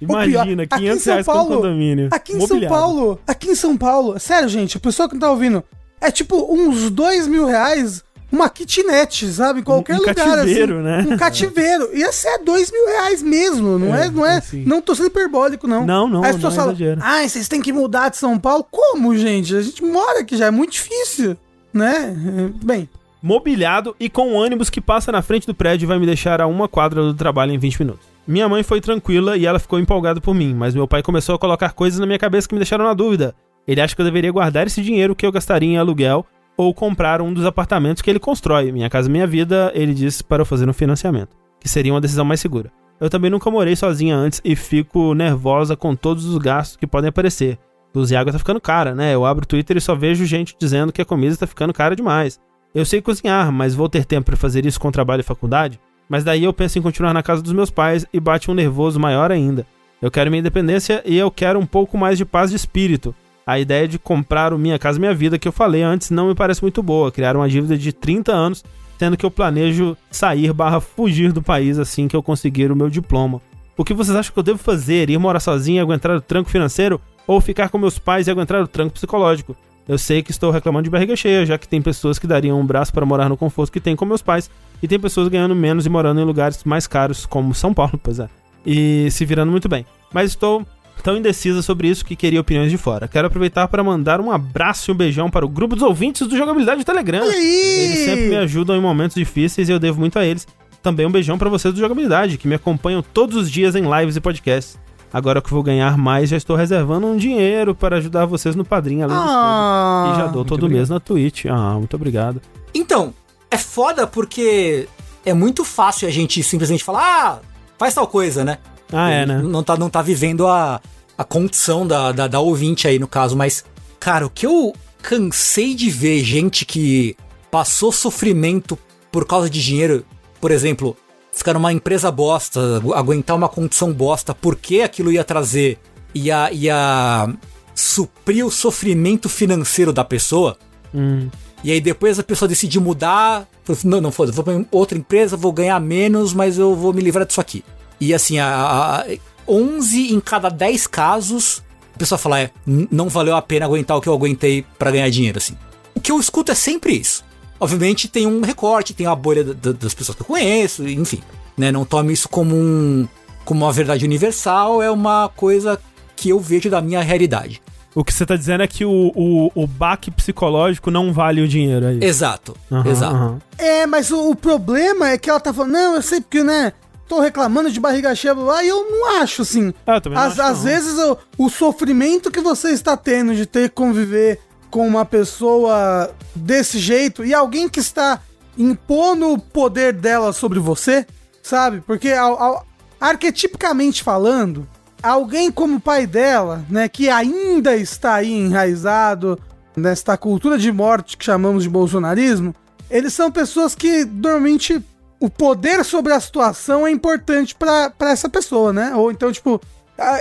[0.00, 2.08] O pior, Imagina, em 500 São reais com Paulo- condomínio.
[2.12, 2.74] Aqui em mobiliado.
[2.74, 5.62] São Paulo, aqui em São Paulo, sério, gente, a pessoa que não tá ouvindo,
[6.00, 9.60] é tipo uns dois mil reais uma kitnet, sabe?
[9.60, 10.14] Em qualquer Um- um lugar.
[10.14, 11.14] cativeiro, assim, né?
[11.14, 11.96] Um cativeiro.
[11.96, 14.06] Ia ser dois mil reais mesmo, não é?
[14.06, 14.38] É, não é?
[14.38, 14.64] assim.
[14.64, 15.84] Não tô sendo hiperbólico, não.
[15.86, 18.66] Não, não, Aí as pessoas é falam, ah, vocês têm que mudar de São Paulo.
[18.70, 19.54] Como, gente?
[19.54, 21.36] A gente mora aqui já, é muito difícil,
[21.72, 22.16] né?
[22.48, 22.88] É, Bem,
[23.22, 26.40] mobiliado e com um ônibus que passa na frente do prédio e vai me deixar
[26.40, 28.06] a uma quadra do trabalho em 20 minutos.
[28.26, 31.38] Minha mãe foi tranquila e ela ficou empolgada por mim, mas meu pai começou a
[31.38, 33.34] colocar coisas na minha cabeça que me deixaram na dúvida.
[33.66, 36.26] Ele acha que eu deveria guardar esse dinheiro que eu gastaria em aluguel
[36.62, 38.70] ou comprar um dos apartamentos que ele constrói.
[38.72, 42.24] Minha casa, minha vida, ele disse para eu fazer um financiamento, que seria uma decisão
[42.24, 42.70] mais segura.
[43.00, 47.08] Eu também nunca morei sozinha antes e fico nervosa com todos os gastos que podem
[47.08, 47.58] aparecer.
[47.94, 49.14] Luz e água tá ficando cara, né?
[49.14, 51.96] Eu abro o Twitter e só vejo gente dizendo que a comida tá ficando cara
[51.96, 52.40] demais.
[52.74, 55.78] Eu sei cozinhar, mas vou ter tempo para fazer isso com trabalho e faculdade?
[56.08, 59.00] Mas daí eu penso em continuar na casa dos meus pais e bate um nervoso
[59.00, 59.66] maior ainda.
[60.00, 63.14] Eu quero minha independência e eu quero um pouco mais de paz de espírito.
[63.46, 66.34] A ideia de comprar o Minha Casa Minha Vida que eu falei antes não me
[66.34, 67.10] parece muito boa.
[67.10, 68.64] Criar uma dívida de 30 anos,
[68.98, 72.88] sendo que eu planejo sair barra fugir do país assim que eu conseguir o meu
[72.88, 73.40] diploma.
[73.76, 75.10] O que vocês acham que eu devo fazer?
[75.10, 77.00] Ir morar sozinho e aguentar o tranco financeiro?
[77.26, 79.56] Ou ficar com meus pais e aguentar o tranco psicológico?
[79.88, 82.64] Eu sei que estou reclamando de barriga cheia, já que tem pessoas que dariam um
[82.64, 84.48] braço para morar no conforto que tem com meus pais,
[84.80, 88.20] e tem pessoas ganhando menos e morando em lugares mais caros, como São Paulo, pois
[88.20, 88.28] é,
[88.64, 89.84] e se virando muito bem.
[90.12, 90.64] Mas estou
[91.02, 93.08] tão indecisa sobre isso que queria opiniões de fora.
[93.08, 96.36] Quero aproveitar para mandar um abraço e um beijão para o grupo dos ouvintes do
[96.36, 97.24] Jogabilidade do Telegram.
[97.24, 100.46] Eles sempre me ajudam em momentos difíceis e eu devo muito a eles.
[100.82, 104.16] Também um beijão pra vocês do Jogabilidade, que me acompanham todos os dias em lives
[104.16, 104.78] e podcasts.
[105.12, 108.64] Agora que eu vou ganhar mais, já estou reservando um dinheiro para ajudar vocês no
[108.64, 109.16] padrinho, além.
[109.18, 111.44] Ah, E já dou todo mês na Twitch.
[111.46, 112.40] Ah, muito obrigado.
[112.74, 113.12] Então,
[113.50, 114.88] é foda porque
[115.24, 117.38] é muito fácil a gente simplesmente falar, ah,
[117.78, 118.58] faz tal coisa, né?
[118.92, 119.38] Ah, é, né?
[119.42, 120.80] Não tá, não tá vivendo a,
[121.16, 123.64] a condição da, da, da ouvinte aí, no caso, mas,
[123.98, 127.16] cara, o que eu cansei de ver gente que
[127.50, 128.78] passou sofrimento
[129.10, 130.04] por causa de dinheiro,
[130.40, 130.96] por exemplo,
[131.32, 135.78] ficar numa empresa bosta, agu- aguentar uma condição bosta, porque aquilo ia trazer,
[136.14, 137.28] ia, ia
[137.74, 140.56] suprir o sofrimento financeiro da pessoa,
[140.94, 141.28] Hum.
[141.64, 143.48] e aí depois a pessoa decide mudar.
[143.68, 147.00] assim, Não, não foda, vou pra outra empresa, vou ganhar menos, mas eu vou me
[147.00, 147.64] livrar disso aqui.
[148.04, 149.04] E assim, a, a, a
[149.46, 151.62] 11 em cada 10 casos,
[151.94, 155.08] a pessoa fala, é, não valeu a pena aguentar o que eu aguentei pra ganhar
[155.10, 155.56] dinheiro, assim.
[155.94, 157.24] O que eu escuto é sempre isso.
[157.60, 161.22] Obviamente tem um recorte, tem a bolha da- da- das pessoas que eu conheço, enfim.
[161.56, 161.70] Né?
[161.70, 163.06] Não tome isso como um
[163.44, 165.78] como uma verdade universal, é uma coisa
[166.16, 167.60] que eu vejo da minha realidade.
[167.94, 171.48] O que você tá dizendo é que o, o, o baque psicológico não vale o
[171.48, 171.98] dinheiro aí.
[172.02, 173.14] Exato, Aham, exato.
[173.16, 173.38] aham.
[173.58, 176.72] É, mas o, o problema é que ela tá falando, não, eu sei porque, né,
[177.12, 179.74] tô reclamando de barriga cheia, e eu não acho, assim.
[179.86, 180.64] Ah, eu também não Às, acho, às não.
[180.64, 186.10] vezes o, o sofrimento que você está tendo de ter que conviver com uma pessoa
[186.34, 188.18] desse jeito e alguém que está
[188.56, 191.06] impondo o poder dela sobre você,
[191.42, 191.82] sabe?
[191.86, 192.66] Porque ao- ao-
[192.98, 194.66] arquetipicamente falando,
[195.02, 199.38] alguém como o pai dela, né, que ainda está aí enraizado
[199.76, 202.54] nesta cultura de morte que chamamos de bolsonarismo,
[202.90, 204.82] eles são pessoas que normalmente
[205.24, 208.92] o poder sobre a situação é importante pra essa pessoa, né?
[208.94, 209.60] Ou então, tipo,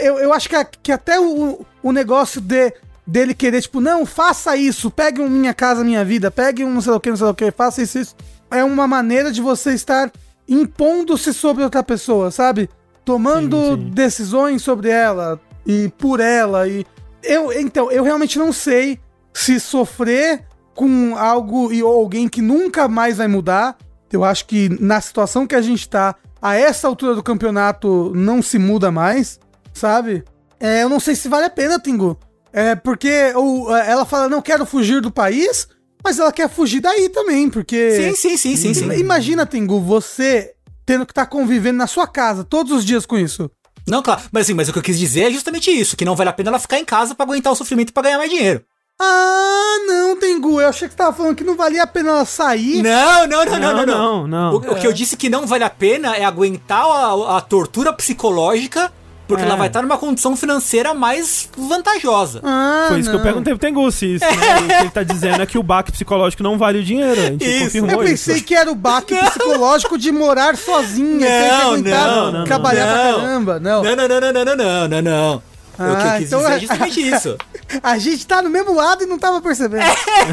[0.02, 2.72] eu, eu acho que, a- que até o, o negócio de,
[3.06, 6.82] dele querer, tipo, não, faça isso, pegue um Minha Casa Minha Vida, pegue um não
[6.82, 8.16] sei o que, não sei o que, faça isso, isso.
[8.52, 10.12] É uma maneira de você estar
[10.48, 12.70] impondo-se sobre outra pessoa, sabe?
[13.04, 13.90] Tomando Sim, sim.
[13.92, 16.68] decisões sobre ela e por ela.
[16.68, 16.86] E
[17.24, 19.00] eu, então, eu realmente não sei
[19.34, 20.44] se sofrer
[20.76, 23.76] com algo e ou alguém que nunca mais vai mudar.
[24.12, 28.42] Eu acho que na situação que a gente tá, a essa altura do campeonato não
[28.42, 29.40] se muda mais,
[29.74, 30.24] sabe?
[30.60, 32.18] É, eu não sei se vale a pena, Tingu.
[32.54, 35.68] É porque ou, é, ela fala, não quero fugir do país,
[36.04, 37.92] mas ela quer fugir daí também, porque.
[37.92, 38.92] Sim, sim, sim, sim, sim.
[38.94, 40.54] Imagina, Tingu, você
[40.86, 43.50] tendo que estar convivendo na sua casa todos os dias com isso.
[43.88, 44.22] Não, claro.
[44.32, 46.34] Mas assim, mas o que eu quis dizer é justamente isso, que não vale a
[46.34, 48.64] pena ela ficar em casa pra aguentar o sofrimento e pra ganhar mais dinheiro.
[49.04, 50.62] Ah, não, Tengu.
[50.62, 52.84] Eu achei que você tava falando que não valia a pena ela sair.
[52.84, 53.86] Não, não, não, não, não, não.
[53.86, 54.54] não, não.
[54.54, 57.92] O, o que eu disse que não vale a pena é aguentar a, a tortura
[57.94, 58.92] psicológica,
[59.28, 59.46] porque É.
[59.48, 62.42] ela vai estar numa condição financeira mais vantajosa.
[62.44, 63.26] Ah, Foi isso que eu não.
[63.26, 65.92] perguntei pro Tengu, se isso, né, o que ele tá dizendo é que o baque
[65.92, 67.20] psicológico não vale o dinheiro.
[67.20, 67.64] A gente Isso.
[67.66, 68.46] confirmou Eu pensei isso.
[68.46, 72.86] que era o baque psicológico de morar sozinha, ter que Não, aguentar não, não, trabalhar
[72.86, 72.94] não.
[72.94, 73.60] pra caramba.
[73.60, 73.84] Não.
[73.84, 75.44] Não, não, não, não, não, não, não, não,
[75.82, 75.94] não.
[75.94, 77.38] o que eu Ah, quis então dizer é- é justamente isso.
[77.84, 79.84] A gente tá no mesmo lado e não tava percebendo.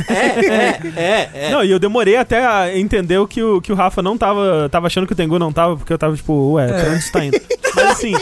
[0.08, 1.50] É, é, é.
[1.50, 4.68] Não, e eu demorei até a entender o que o, que o Rafa não tava.
[4.70, 7.12] Tava achando que o Tengu não tava, porque eu tava tipo, ué, pra onde isso
[7.12, 7.40] tá indo?
[7.74, 8.14] Mas assim.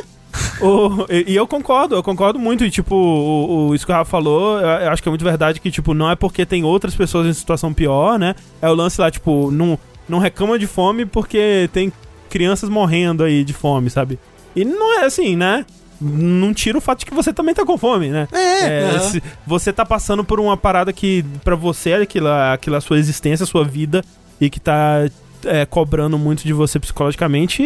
[0.60, 2.62] O- e, e eu concordo, eu concordo muito.
[2.64, 5.24] E, tipo, o, o- isso que o Rafa falou, eu, eu acho que é muito
[5.24, 8.34] verdade que, tipo, não é porque tem outras pessoas em situação pior, né?
[8.60, 11.90] É o lance lá, tipo, não, não reclama de fome porque tem
[12.28, 14.18] crianças morrendo aí de fome, sabe?
[14.54, 15.64] E não é assim, né?
[16.00, 18.28] Não tira o fato de que você também tá com fome, né?
[18.32, 22.80] É, É, você tá passando por uma parada que pra você é aquilo, aquilo a
[22.80, 24.04] sua existência, a sua vida
[24.40, 25.08] e que tá
[25.44, 27.62] é, cobrando muito de você psicologicamente,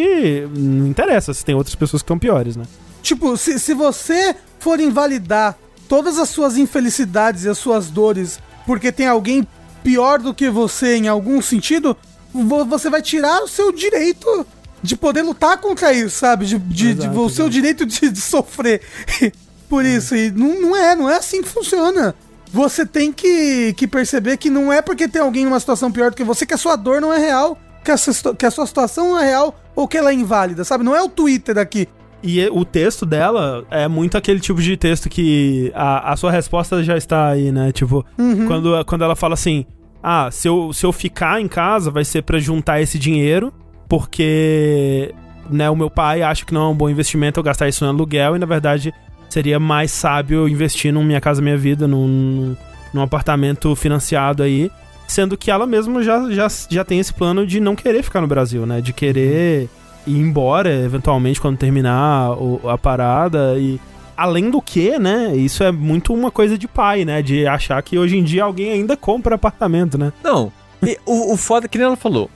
[0.55, 2.63] não interessa se tem outras pessoas que estão piores, né?
[3.03, 5.57] Tipo, se, se você for invalidar
[5.89, 9.45] todas as suas infelicidades e as suas dores porque tem alguém
[9.83, 11.97] pior do que você em algum sentido,
[12.31, 14.45] vo- você vai tirar o seu direito
[14.83, 16.45] de poder lutar contra isso, sabe?
[16.45, 18.81] De, de, de- Exato, o seu direito de, de sofrer
[19.69, 20.15] por isso.
[20.15, 22.15] E não, não é, não é assim que funciona.
[22.53, 26.17] Você tem que, que perceber que não é porque tem alguém numa situação pior do
[26.17, 28.65] que você que a sua dor não é real, que a, sua que a sua
[28.65, 30.83] situação não é real ou que ela é inválida, sabe?
[30.83, 31.87] Não é o Twitter aqui.
[32.23, 36.83] E o texto dela é muito aquele tipo de texto que a, a sua resposta
[36.83, 37.71] já está aí, né?
[37.71, 38.05] Tipo,
[38.47, 39.65] quando, quando ela fala assim:
[40.03, 43.51] Ah, se eu, se eu ficar em casa vai ser pra juntar esse dinheiro,
[43.91, 45.13] porque
[45.49, 47.89] né, o meu pai acha que não é um bom investimento eu gastar isso no
[47.89, 48.93] aluguel, e na verdade
[49.29, 52.55] seria mais sábio eu investir num Minha Casa Minha Vida, num,
[52.93, 54.71] num apartamento financiado aí.
[55.09, 58.27] Sendo que ela mesma já, já, já tem esse plano de não querer ficar no
[58.27, 58.79] Brasil, né?
[58.79, 59.67] De querer
[60.07, 62.29] ir embora, eventualmente, quando terminar
[62.69, 63.57] a parada.
[63.59, 63.77] E
[64.15, 65.35] além do que, né?
[65.35, 67.21] Isso é muito uma coisa de pai, né?
[67.21, 70.13] De achar que hoje em dia alguém ainda compra apartamento, né?
[70.23, 70.49] Não.
[70.81, 72.29] E o, o foda, que nem ela falou,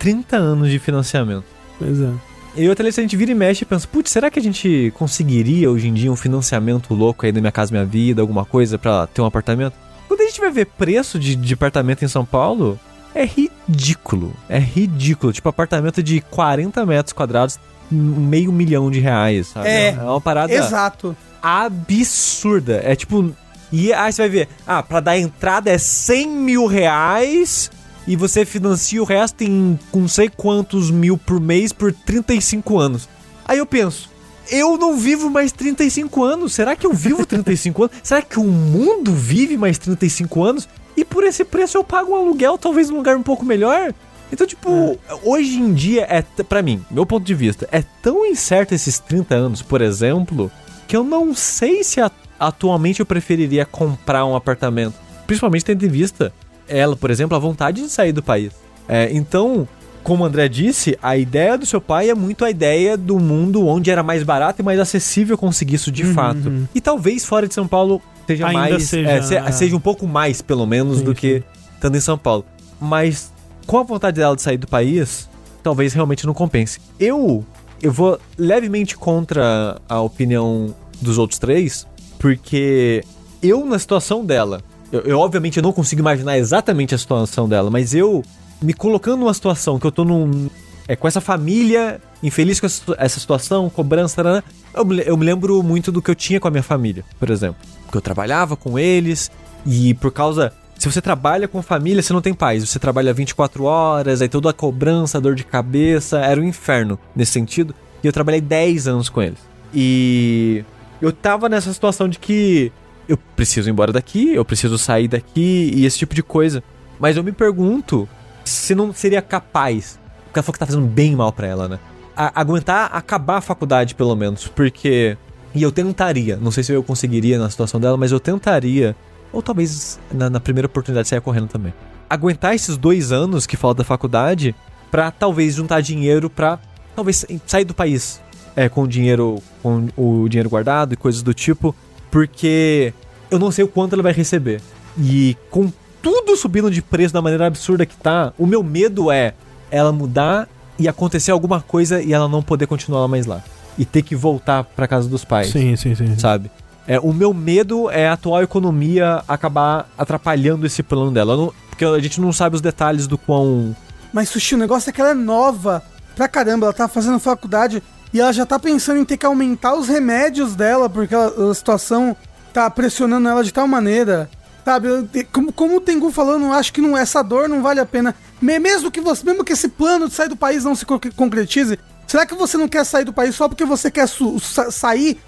[0.00, 1.44] 30 anos de financiamento.
[1.78, 2.10] Pois é.
[2.56, 4.92] E outra vez a gente vira e mexe e pensa, putz, será que a gente
[4.96, 8.76] conseguiria hoje em dia um financiamento louco aí da Minha Casa Minha Vida, alguma coisa
[8.76, 9.74] pra ter um apartamento?
[10.08, 12.80] Quando a gente vai ver preço de, de apartamento em São Paulo,
[13.14, 14.34] é ridículo.
[14.48, 15.32] É ridículo.
[15.32, 19.68] Tipo, apartamento de 40 metros quadrados, meio milhão de reais, sabe?
[19.68, 19.96] É.
[20.02, 21.16] uma parada Exato.
[21.42, 22.80] absurda.
[22.84, 23.32] É tipo.
[23.70, 27.70] E aí você vai ver, ah, pra dar entrada é 100 mil reais
[28.10, 33.08] e você financia o resto em não sei quantos mil por mês por 35 anos.
[33.44, 34.10] Aí eu penso,
[34.50, 36.52] eu não vivo mais 35 anos.
[36.52, 37.96] Será que eu vivo 35 anos?
[38.02, 40.68] Será que o mundo vive mais 35 anos?
[40.96, 43.94] E por esse preço eu pago um aluguel, talvez num lugar um pouco melhor?
[44.32, 48.74] Então, tipo, hoje em dia, é pra mim, meu ponto de vista, é tão incerto
[48.74, 50.50] esses 30 anos, por exemplo,
[50.88, 52.00] que eu não sei se
[52.40, 54.94] atualmente eu preferiria comprar um apartamento.
[55.28, 56.32] Principalmente tendo em vista
[56.70, 58.52] ela, por exemplo, a vontade de sair do país.
[58.88, 59.68] É, então,
[60.02, 63.66] como o André disse, a ideia do seu pai é muito a ideia do mundo
[63.66, 66.66] onde era mais barato e mais acessível conseguir isso de fato.
[66.74, 68.84] E talvez fora de São Paulo seja Ainda mais.
[68.84, 71.42] seja- é, se- seja um pouco mais, pelo menos, Sim, do que
[71.74, 72.44] estando em São Paulo.
[72.80, 73.30] Mas
[73.66, 75.28] com a vontade dela de sair do país,
[75.62, 76.80] talvez realmente não compense.
[76.98, 77.44] Eu,
[77.82, 81.86] eu vou levemente contra a opinião dos outros três,
[82.18, 83.02] porque
[83.42, 84.62] eu, na situação dela,
[84.92, 88.22] eu, eu, obviamente não consigo imaginar exatamente a situação dela, mas eu
[88.62, 90.48] me colocando numa situação que eu tô num.
[90.88, 94.42] É, com essa família, infeliz com essa, situação, cobrança, tarará,
[94.74, 97.30] eu, me- eu me lembro muito do que eu tinha com a minha família, por
[97.30, 97.56] exemplo.
[97.84, 99.30] Porque eu trabalhava com eles
[99.64, 100.52] e por causa.
[100.76, 102.66] Se você trabalha com família, você não tem paz.
[102.68, 107.32] Você trabalha 24 horas, aí toda a cobrança, dor de cabeça, era um inferno nesse
[107.32, 107.72] sentido.
[108.02, 109.38] E eu trabalhei 10 anos com eles.
[109.74, 110.64] E
[111.00, 112.72] eu tava nessa situação de que
[113.10, 116.62] eu preciso ir embora daqui, eu preciso sair daqui e esse tipo de coisa.
[116.98, 118.08] Mas eu me pergunto
[118.44, 121.78] se não seria capaz, porque ela falou que tá fazendo bem mal pra ela, né?
[122.16, 125.16] A- aguentar acabar a faculdade, pelo menos, porque.
[125.54, 128.94] E eu tentaria, não sei se eu conseguiria na situação dela, mas eu tentaria,
[129.32, 131.74] ou talvez na, na primeira oportunidade saia correndo também.
[132.08, 134.54] Aguentar esses dois anos que falta da faculdade
[134.92, 136.58] pra talvez juntar dinheiro pra
[136.94, 138.20] talvez sair do país
[138.54, 141.74] é, com dinheiro com o dinheiro guardado e coisas do tipo,
[142.10, 142.92] porque
[143.30, 144.60] eu não sei o quanto ela vai receber.
[144.98, 145.70] E com
[146.02, 149.34] tudo subindo de preço da maneira absurda que tá, o meu medo é
[149.70, 150.48] ela mudar
[150.78, 153.42] e acontecer alguma coisa e ela não poder continuar mais lá.
[153.78, 156.18] E ter que voltar pra casa dos pais Sim, sim, sim.
[156.18, 156.50] sabe?
[156.86, 161.36] É, o meu medo é a atual economia acabar atrapalhando esse plano dela.
[161.36, 163.74] Não- porque a gente não sabe os detalhes do quão.
[164.12, 165.82] Mas, Sushi, o negócio é que ela é nova
[166.16, 166.66] pra caramba.
[166.66, 167.82] Ela tá fazendo faculdade
[168.12, 171.54] e ela já tá pensando em ter que aumentar os remédios dela, porque ela- a
[171.54, 172.16] situação
[172.52, 174.28] tá pressionando ela de tal maneira.
[174.64, 174.88] Sabe,
[175.32, 177.86] como, como o Tengu falou, eu não acho que não, essa dor não vale a
[177.86, 178.14] pena.
[178.40, 181.00] Me- Mesmo que você, mesmo que esse plano de sair do país não se co-
[181.16, 184.70] concretize, será que você não quer sair do país só porque você quer su- sa-
[184.70, 185.18] sair?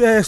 [0.00, 0.22] é,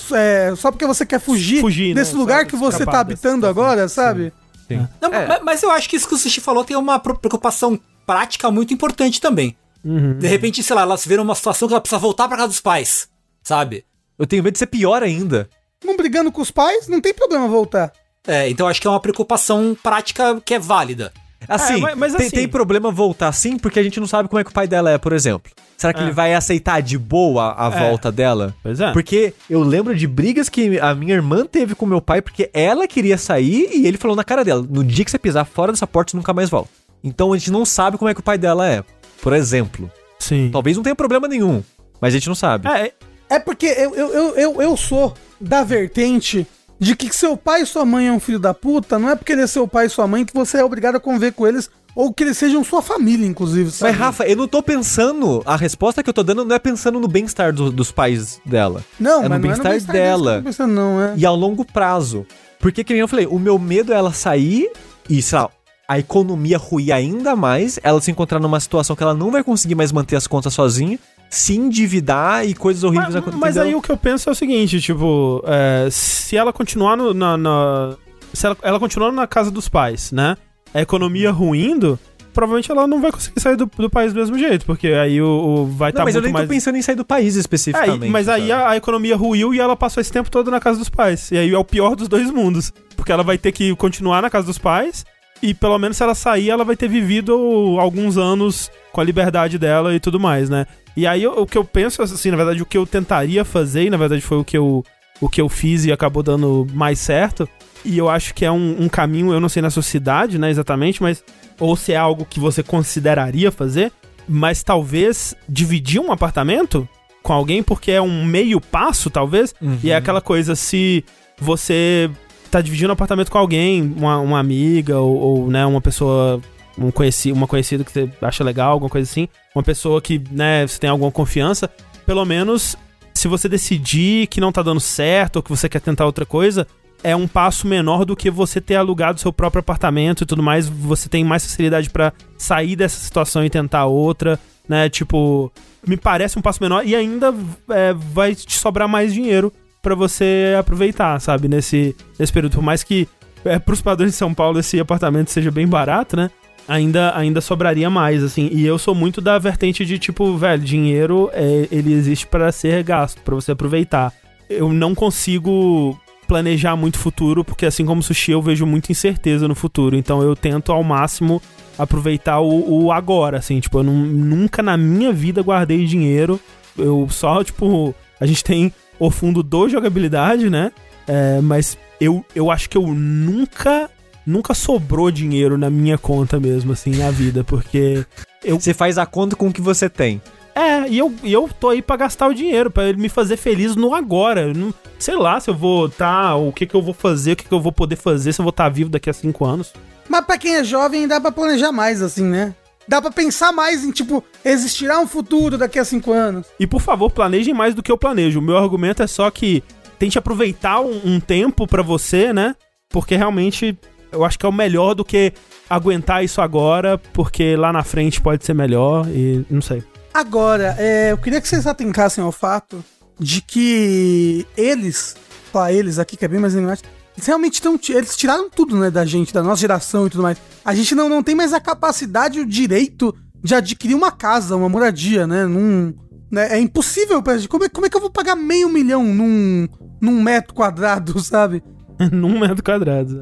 [0.51, 2.01] é, só porque você quer fugir, Fugir, né?
[2.01, 3.51] desse lugar Sabe, que você escapar tá habitando situação.
[3.51, 4.33] agora, sabe?
[4.67, 4.89] Sim.
[5.01, 5.27] Não, É.
[5.29, 8.75] ma- Mas eu acho que isso que o Sushi falou tem uma preocupação prática muito
[8.75, 9.57] importante também.
[9.85, 10.19] Uhum.
[10.19, 12.49] De repente, sei lá, ela se vê numa situação que ela precisa voltar pra casa
[12.49, 13.09] dos pais.
[13.43, 13.85] sabe?
[14.19, 15.49] Eu tenho medo de ser pior ainda.
[15.85, 17.93] Não brigando com os pais, não tem problema voltar.
[18.27, 21.13] É, então acho que é uma preocupação prática que é válida.
[21.47, 24.31] Assim, É, mas- mas tem, assim- tem problema voltar sim, porque a gente não sabe
[24.31, 25.53] como é que o pai dela é, por exemplo.
[25.77, 26.05] Será que É.
[26.05, 27.87] ele vai aceitar de boa a É.
[27.87, 28.55] volta dela?
[28.63, 28.93] Pois é.
[28.93, 32.89] Porque eu lembro de brigas que a minha irmã teve com meu pai porque ela
[32.89, 35.87] queria sair e ele falou na cara dela: no dia que você pisar fora dessa
[35.87, 36.71] porta, você nunca mais volta.
[37.03, 38.83] Então a gente não sabe como é que o pai dela é.
[39.25, 39.91] Por exemplo.
[40.19, 40.51] Sim.
[40.53, 41.63] Talvez não tenha problema nenhum,
[42.01, 42.69] mas a gente não sabe.
[42.69, 42.93] É,
[43.29, 46.47] É porque eu, eu, eu, eu, sou da vertente
[46.79, 49.33] de que seu pai e sua mãe é um filho da puta, não é porque
[49.33, 51.71] ele é seu pai e sua mãe que você é obrigado a conviver com eles,
[51.97, 53.71] ou que eles sejam sua família, inclusive.
[53.71, 53.93] sabe?
[53.93, 55.43] Mas, Rafa, eu não tô pensando.
[55.47, 58.85] A resposta que eu tô dando não é pensando no bem-estar do- dos pais dela.
[59.01, 60.37] não, é no mas não bem-estar deles que dela.
[60.39, 61.15] tô pensando, não, é.
[61.17, 62.27] E ao longo prazo.
[62.61, 64.71] Porque, que nem eu falei, o meu medo é ela sair
[65.09, 65.51] e, sei lá,
[65.87, 69.75] a economia ruir ainda mais, ela se encontrar numa situação que ela não vai conseguir
[69.75, 73.41] mais manter as contas sozinha, se endividar e coisas horríveis Mas, acontecerem.
[73.41, 77.13] mas aí o que eu penso é o seguinte, tipo, é, se ela continuar no,
[77.13, 77.97] na, na-
[78.33, 80.37] Se ela, ela continuar na casa dos pais, né?
[80.73, 81.99] A economia ruindo,
[82.33, 85.27] provavelmente ela não vai conseguir sair do, do país do mesmo jeito, porque aí o,
[85.27, 86.47] o vai estar Não, mas eu nem mais...
[86.49, 88.11] tô pensando em sair do país É, especificamente.
[88.11, 90.89] mas aí a, a economia ruiu e ela passou esse tempo todo na casa dos
[90.89, 91.31] pais.
[91.31, 92.73] E aí é o pior dos dois mundos.
[92.97, 95.05] Porque ela vai ter que continuar na casa dos pais.
[95.43, 97.35] E pelo menos se ela sair, ela vai ter vivido
[97.79, 100.67] alguns anos com a liberdade dela e tudo mais, né?
[100.97, 103.91] E aí o, que eu penso, assim, na verdade, o que eu tentaria fazer, e
[103.91, 104.85] na verdade foi o que eu,
[105.21, 107.49] o que eu fiz e acabou dando mais certo.
[107.85, 110.51] E eu acho que é um, um caminho, eu não sei na sua cidade, né,
[110.51, 111.23] exatamente, mas.
[111.61, 113.93] Ou se é algo que você consideraria fazer,
[114.29, 116.89] mas talvez dividir um apartamento
[117.23, 119.55] com alguém, porque é um meio passo, talvez.
[119.61, 119.79] Uhum.
[119.83, 121.05] E é aquela coisa, se
[121.39, 122.11] você
[122.55, 126.41] tá dividindo apartamento com alguém, uma, uma amiga ou, ou, né, uma pessoa,
[126.79, 130.65] um conheci, uma conhecida que você acha legal, alguma coisa assim, uma pessoa que, né,
[130.65, 131.69] você tem alguma confiança,
[132.07, 132.77] pelo menos
[133.13, 136.65] se você decidir que não tá dando certo ou que você quer tentar outra coisa,
[137.03, 140.69] é um passo menor do que você ter alugado seu próprio apartamento e tudo mais,
[140.69, 144.39] você tem mais facilidade pra sair dessa situação e tentar outra,
[144.69, 144.89] né?
[144.89, 145.53] Tipo,
[145.85, 147.35] me parece um passo menor e ainda
[147.71, 149.53] é, vai te sobrar mais dinheiro
[149.85, 151.47] pra você aproveitar, sabe?
[151.47, 152.55] Nesse, nesse período.
[152.55, 153.07] Por mais que
[153.45, 156.31] é, pros padrões de São Paulo esse apartamento seja bem barato, né?
[156.67, 158.49] Ainda, ainda sobraria mais, assim.
[158.51, 162.83] E eu sou muito da vertente de, tipo, velho, dinheiro, é, ele existe para ser
[162.83, 164.11] gasto, pra você aproveitar.
[164.49, 169.55] Eu não consigo planejar muito futuro, porque assim como sushi, eu vejo muita incerteza no
[169.55, 169.95] futuro.
[169.95, 171.41] Então eu tento ao máximo
[171.79, 173.61] aproveitar o, o agora, assim.
[173.61, 176.41] Tipo, eu não- nunca na minha vida guardei dinheiro.
[176.79, 180.73] Eu só, tipo, a gente tem o fundo do jogabilidade, né?
[181.07, 183.91] É, mas eu, eu acho que eu nunca.
[184.27, 188.07] Nunca sobrou dinheiro na minha conta mesmo, assim, na vida, porque.
[188.47, 190.21] Você faz a conta com o que você tem.
[190.55, 193.37] É, e eu, e eu tô aí pra gastar o dinheiro, pra ele me fazer
[193.37, 194.43] feliz no agora.
[194.43, 197.37] Eu não, sei lá se eu vou tá, o que que eu vou fazer, o
[197.37, 199.73] que que eu vou poder fazer, se eu vou estar vivo daqui a cinco anos.
[200.09, 202.55] Mas pra quem é jovem, dá pra planejar mais, assim, né?
[202.87, 206.47] Dá pra pensar mais em, tipo, existirá um futuro daqui a cinco anos.
[206.59, 208.39] E por favor, planejem mais do que eu planejo.
[208.39, 209.63] O meu argumento é só que
[209.99, 212.55] tente aproveitar um, um tempo pra você, né?
[212.91, 213.77] Porque realmente
[214.13, 215.33] eu acho que é o melhor do que
[215.69, 219.83] aguentar isso agora, porque lá na frente pode ser melhor e não sei.
[220.13, 222.85] Agora, é, eu queria que vocês atentassem ao fato
[223.19, 225.17] de que eles,
[225.53, 227.79] falar eles aqui, que é bem mais enigmático, eles realmente estão.
[227.89, 230.39] Eles tiraram tudo, né, da gente, da nossa geração e tudo mais.
[230.65, 234.69] A gente não, não tem mais a capacidade, o direito de adquirir uma casa, uma
[234.69, 235.47] moradia, né?
[235.47, 235.95] Num,
[236.31, 237.49] né, é impossível pra gente.
[237.49, 239.69] Como é, como é que eu vou pagar meio milhão num,
[240.01, 241.63] num metro quadrado, sabe?
[242.11, 243.21] Num metro quadrado.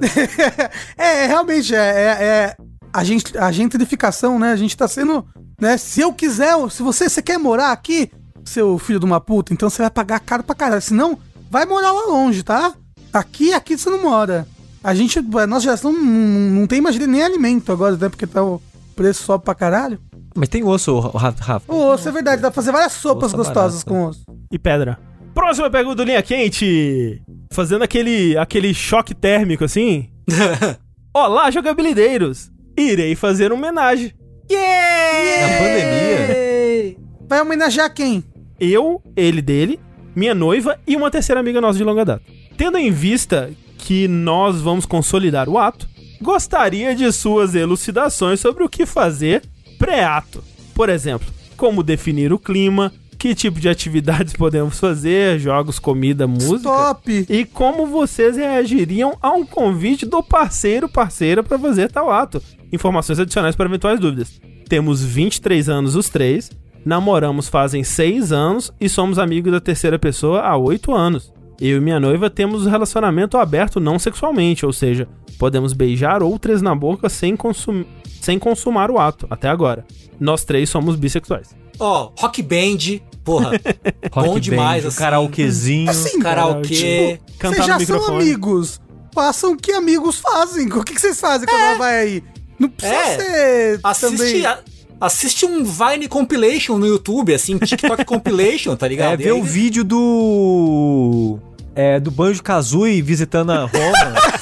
[0.96, 2.56] é, realmente, é, é, é
[2.90, 4.50] a, gente, a gentrificação, né?
[4.50, 5.26] A gente tá sendo,
[5.60, 5.76] né?
[5.76, 8.10] Se eu quiser, se você, você quer morar aqui,
[8.42, 10.80] seu filho de uma puta, então você vai pagar caro pra caralho.
[10.80, 11.18] Senão,
[11.50, 12.72] vai morar lá longe, tá?
[13.12, 14.46] Aqui, aqui você não mora.
[14.82, 18.08] A gente, a nossa geração não, não, tem mais nem alimento agora, né?
[18.08, 18.60] Porque tá o
[18.96, 19.98] preço sobe pra caralho.
[20.34, 21.72] Mas tem osso, Ra- Rafa.
[21.72, 24.02] O osso é verdade, dá pra fazer várias sopas Osso é gostosas barato.
[24.02, 24.22] com osso.
[24.50, 24.98] e pedra.
[25.34, 27.22] Próxima pergunta do Linha Quente.
[27.52, 30.08] Fazendo aquele, aquele choque térmico assim.
[31.14, 32.50] Olá, jogabilideiros.
[32.76, 34.12] Irei fazer uma homenagem.
[34.50, 36.96] Na pandemia.
[37.28, 38.24] Vai homenagear quem?
[38.58, 39.80] Eu, ele dele,
[40.14, 42.22] minha noiva e uma terceira amiga nossa de longa data.
[42.56, 45.88] Tendo em vista que nós vamos consolidar o ato,
[46.20, 49.42] gostaria de suas elucidações sobre o que fazer
[49.78, 50.42] pré-ato.
[50.74, 56.56] Por exemplo, como definir o clima, que tipo de atividades podemos fazer, jogos, comida, música.
[56.56, 57.26] Stop!
[57.28, 62.42] E como vocês reagiriam a um convite do parceiro parceira para fazer tal ato?
[62.72, 64.40] Informações adicionais para eventuais dúvidas.
[64.68, 66.50] Temos 23 anos os três,
[66.84, 71.32] Namoramos fazem seis anos e somos amigos da terceira pessoa há oito anos.
[71.64, 75.06] Eu e minha noiva temos um relacionamento aberto não sexualmente, ou seja,
[75.38, 77.84] podemos beijar outras na boca sem, consum
[78.20, 79.84] sem consumar o ato, até agora.
[80.18, 81.54] Nós três somos bissexuais.
[81.78, 83.52] Ó, rock band, porra.
[84.12, 84.98] bom Rock demais, band, assim.
[84.98, 85.90] karaokezinho.
[85.90, 87.20] Assim, Karaokê.
[87.38, 88.80] Cantar Vocês já no são amigos.
[89.14, 90.66] Façam o que amigos fazem.
[90.72, 92.24] O que, que vocês fazem quando ela vai aí?
[92.58, 93.16] Não precisa É.
[93.18, 94.46] ser Assiste, também...
[94.46, 94.58] a-
[95.00, 99.12] assiste um Vine Compilation no YouTube, assim, TikTok Compilation, tá ligado?
[99.20, 101.38] É, E ver aí- o vídeo do.
[101.74, 103.72] É, do Banjo Kazooie visitando a Roma.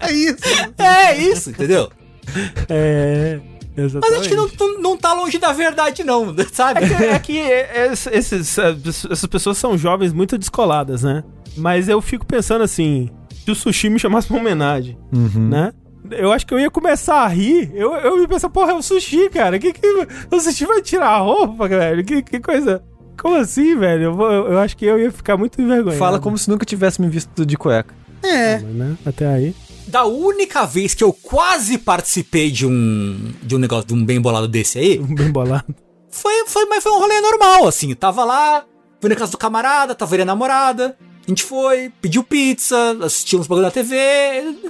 [0.00, 0.36] É isso.
[0.78, 1.90] É isso, entendeu?
[2.68, 3.40] É.
[3.76, 4.20] Mas Exatamente.
[4.20, 6.84] acho que não, não, tá longe da verdade, não, sabe?
[6.84, 7.38] É que, é que
[7.92, 11.22] es- esses, essas pessoas são jovens muito descoladas, né?
[11.56, 13.10] Mas eu fico pensando assim:
[13.44, 15.48] se o sushi me chamasse pra uma homenagem, Uhum.
[15.48, 15.72] né?
[16.10, 17.70] Eu acho que eu ia começar a rir.
[17.74, 19.58] Eu, eu ia pensar, porra, é o sushi, cara.
[19.58, 19.86] Que, que,
[20.30, 22.04] o sushi vai tirar a roupa, velho?
[22.04, 22.80] Que, que coisa.
[23.18, 24.02] Como assim, velho?
[24.04, 25.98] Eu, vou- eu acho que eu ia ficar muito envergonhado.
[25.98, 27.94] Fala como se nunca tivesse me visto de cueca.
[28.22, 28.58] É.
[28.58, 28.96] Mas, né?
[29.06, 29.54] Até aí.
[29.88, 34.20] Da única vez que eu quase participei de um de um negócio, de um bem
[34.20, 35.64] bolado desse aí, Bem bolado.
[36.10, 37.94] foi, foi, mas foi um rolê normal, assim.
[37.94, 38.64] Tava lá,
[39.00, 40.96] fui na casa do camarada, tava ele a namorada.
[41.26, 43.96] A gente foi, pediu pizza, assistimos bagulho na TV,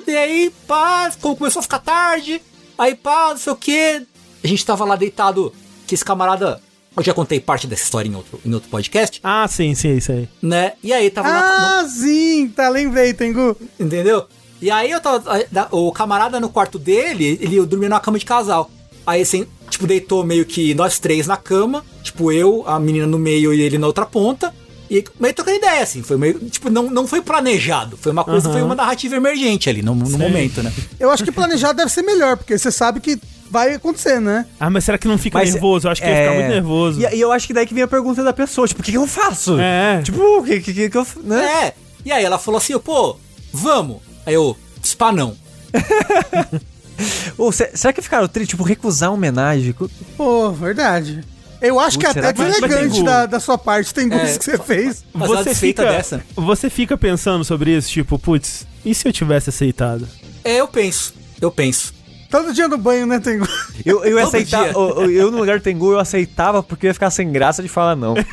[0.07, 2.41] e aí, pá, começou a ficar tarde,
[2.79, 4.03] aí, pá, não sei o que.
[4.43, 5.53] A gente tava lá deitado,
[5.87, 6.61] que esse camarada.
[6.97, 10.13] Eu já contei parte dessa história em outro, em outro podcast, Ah, sim, sim, isso
[10.13, 10.29] aí.
[10.41, 10.73] né?
[10.83, 13.57] E aí tava na, Ah, sim, tá, lembrei, Tengu.
[13.79, 14.25] Entendeu?
[14.63, 15.23] E aí eu tava.
[15.71, 18.71] O camarada no quarto dele, ele dormia numa cama de casal.
[19.07, 23.19] Aí assim, tipo, deitou meio que nós três na cama, tipo, eu, a menina no
[23.19, 24.55] meio e ele na outra ponta.
[24.91, 26.39] E meio trocando ideia, assim, foi meio.
[26.49, 27.97] Tipo, não, não foi planejado.
[27.97, 28.53] Foi uma coisa, Aham.
[28.57, 30.73] foi uma narrativa emergente ali no, no momento, né?
[31.01, 33.19] Eu acho que planejado deve ser melhor, porque você sabe que
[33.51, 34.47] vai acontecer, né?
[34.59, 35.87] Ah, mas será que não fica Mas, nervoso?
[35.87, 37.01] Eu acho que ia ficar é, muito nervoso.
[37.01, 38.91] E, e eu acho que daí que vem a pergunta da pessoa, tipo, o que,
[38.93, 39.59] que eu faço?
[39.59, 40.03] É.
[40.03, 41.07] Tipo, o que, que, que, eu.
[41.25, 41.45] Né?
[41.45, 41.75] É.
[42.05, 43.17] E aí ela falou assim, pô,
[43.53, 43.99] vamos.
[44.25, 45.37] Aí eu, spa não.
[47.37, 48.51] Ou se- será que ficaram tristes?
[48.51, 49.75] Tipo, recusar homenagem?
[50.17, 51.23] Pô, verdade.
[51.61, 54.25] Eu acho que Putz, até será que- deselegante Mas, da, da sua parte, Tengu, É.
[54.25, 55.05] isso que você fez.
[55.15, 56.23] Você fica, dessa.
[56.35, 60.07] você fica pensando sobre isso, tipo, putz, e se eu tivesse aceitado?
[60.45, 61.15] É, eu penso.
[61.41, 61.95] Eu penso.
[62.31, 63.47] Todo dia no banho, né, Tengu?
[63.85, 64.65] Eu, eu ia Todo aceitar.
[64.65, 64.73] dia.
[64.73, 67.69] Eu, eu- no lugar do Tengu, eu aceitava porque eu ia ficar sem graça de
[67.69, 68.15] falar não.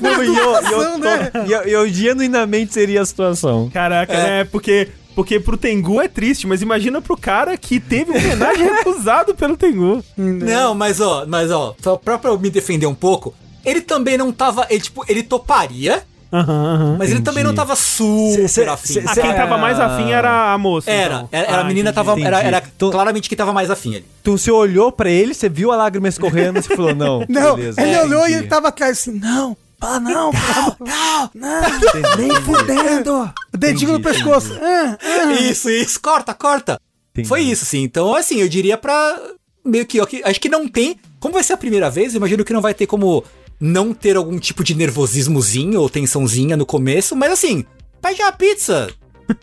[0.00, 1.30] não e eu, eu, né?
[1.48, 3.68] eu, eu genuinamente seria a situação.
[3.72, 4.44] Caraca, né?
[4.44, 4.88] Porque,
[5.20, 9.54] porque pro Tengu é triste, mas imagina pro cara que teve uma homenagem recusado pelo
[9.54, 10.02] Tengu.
[10.16, 14.16] Não, mas ó, mas ó, só pra, pra eu me defender um pouco, ele também
[14.16, 14.66] não tava.
[14.70, 16.02] Ele, tipo, ele toparia,
[16.32, 16.96] Aham, aham.
[16.98, 18.92] mas ele também não tava super Cê- afim.
[18.94, 20.90] cê- Ah, quem tava mais afim era a moça.
[20.90, 21.28] Era, então.
[21.32, 22.06] era, era a Ah, menina entendi.
[22.06, 22.20] tava.
[22.20, 22.46] Era, entendi.
[22.54, 24.04] era Então- claramente que tava mais afim ali.
[24.22, 27.24] Tu se olhou pra ele, você viu a lágrima escorrendo e você falou, não.
[27.28, 28.38] Não, beleza, ele é, olhou e entendi.
[28.38, 30.30] ele tava atrás assim, não, fala não,
[30.78, 33.32] não, não, nem fudendo.
[33.52, 34.52] O dedinho no pescoço.
[34.60, 35.32] Ah, ah.
[35.32, 36.80] Isso, isso, corta, corta.
[37.12, 37.28] Entendi.
[37.28, 37.82] Foi isso, sim.
[37.82, 39.18] Então, assim, eu diria pra.
[39.64, 40.98] Meio que, acho que não tem.
[41.18, 43.24] Como vai ser a primeira vez, imagino que não vai ter como
[43.60, 47.64] não ter algum tipo de nervosismozinho ou tensãozinha no começo, mas assim,
[48.00, 48.88] pede uma pizza.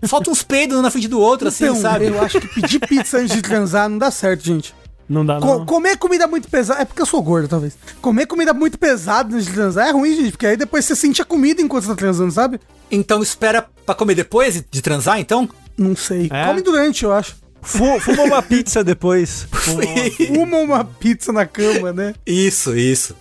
[0.03, 2.07] Solta uns peidos na frente do outro, assim, Então, sabe?
[2.07, 4.73] eu acho que pedir pizza antes de transar não dá certo, gente.
[5.09, 5.65] Não dá, Co- não.
[5.65, 6.81] comer comida muito pesada.
[6.81, 7.77] É porque eu sou gordo, talvez.
[8.01, 10.31] Comer comida muito pesada antes de transar é ruim, gente.
[10.31, 12.59] Porque aí depois você sente a comida enquanto você tá transando, sabe?
[12.91, 15.47] Então espera pra comer depois de transar, então?
[15.77, 16.27] Não sei.
[16.31, 16.45] É?
[16.47, 17.35] Come durante, eu acho.
[17.61, 19.47] Fu- Fuma uma pizza depois.
[20.29, 22.13] Uma uma pizza na cama, né?
[22.25, 23.15] Isso, isso.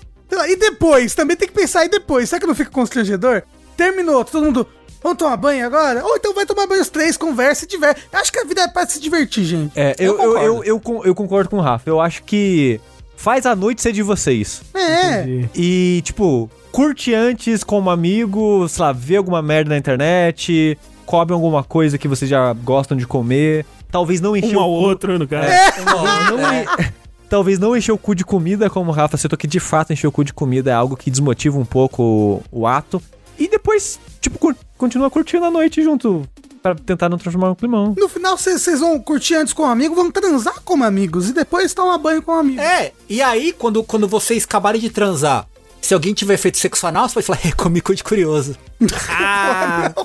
[0.49, 1.15] E depois?
[1.15, 2.29] Também tem que pensar e depois.
[2.29, 3.43] Será que não fica constrangedor?
[3.77, 4.67] Terminou, todo mundo.
[5.07, 6.05] Vamos tomar banho agora?
[6.05, 7.97] Ou então vai tomar banho os três, conversa e tiver.
[8.13, 9.71] Acho que a vida é pra se divertir, gente.
[9.79, 10.65] É, Eu eu, eu, eu, concordo.
[10.65, 11.89] eu, con- eu concordo com o Rafa.
[11.89, 12.81] Eu acho que
[13.17, 14.63] faz a noite ser de vocês.
[14.75, 15.21] É.
[15.23, 15.49] Entendi.
[15.55, 20.77] E, tipo, curte antes como amigo, sei lá, vê alguma merda na internet,
[21.07, 23.65] come alguma coisa que vocês já gostam de comer.
[23.93, 25.49] Talvez não encher Um ao o cu- outro, no caso.
[26.37, 26.63] Não É.
[26.63, 26.97] en-
[27.29, 30.07] Talvez não encher o cu de comida, como o Rafa citou, que de fato encher
[30.07, 32.03] o cu de comida é algo que desmotiva um pouco
[32.53, 33.01] o, o ato.
[33.39, 36.27] E depois, tipo, cur- continua curtindo a noite junto,
[36.63, 37.95] pra tentar não transformar no climão.
[37.97, 41.75] No final, vocês vão curtir antes com um amigo, vão transar como amigos e depois
[41.75, 42.61] tomar banho com um amigo.
[42.61, 45.47] É, e aí, quando, quando vocês acabarem de transar,
[45.81, 48.57] se alguém tiver feito sexo anal, você vai falar, é, comi cu de curioso.
[49.11, 49.93] Ah,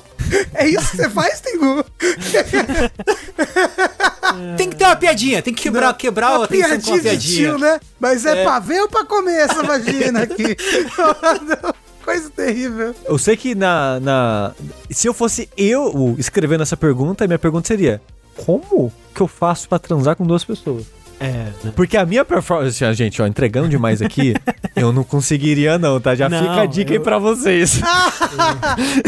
[0.54, 1.84] É isso que você faz, Tengu?
[4.56, 7.02] Tem que ter uma piadinha, tem que quebrar, quebrar a atenção com uma piadinha de
[7.02, 7.48] piadinha.
[7.50, 7.80] tio, né?
[8.00, 8.44] Mas é, É.
[8.44, 10.56] pra ver ou pra comer essa vagina aqui?
[12.04, 12.94] Coisa terrível.
[13.04, 14.52] Eu sei que na, na.
[14.90, 18.00] Se eu fosse eu escrevendo essa pergunta, minha pergunta seria:
[18.44, 20.84] Como que eu faço pra transar com duas pessoas?
[21.20, 21.72] É, né?
[21.76, 24.34] Porque a minha performance, ah, gente, ó, entregando demais aqui,
[24.74, 26.16] eu não conseguiria não, tá?
[26.16, 27.78] Já Não, fica a dica aí eu- pra vocês.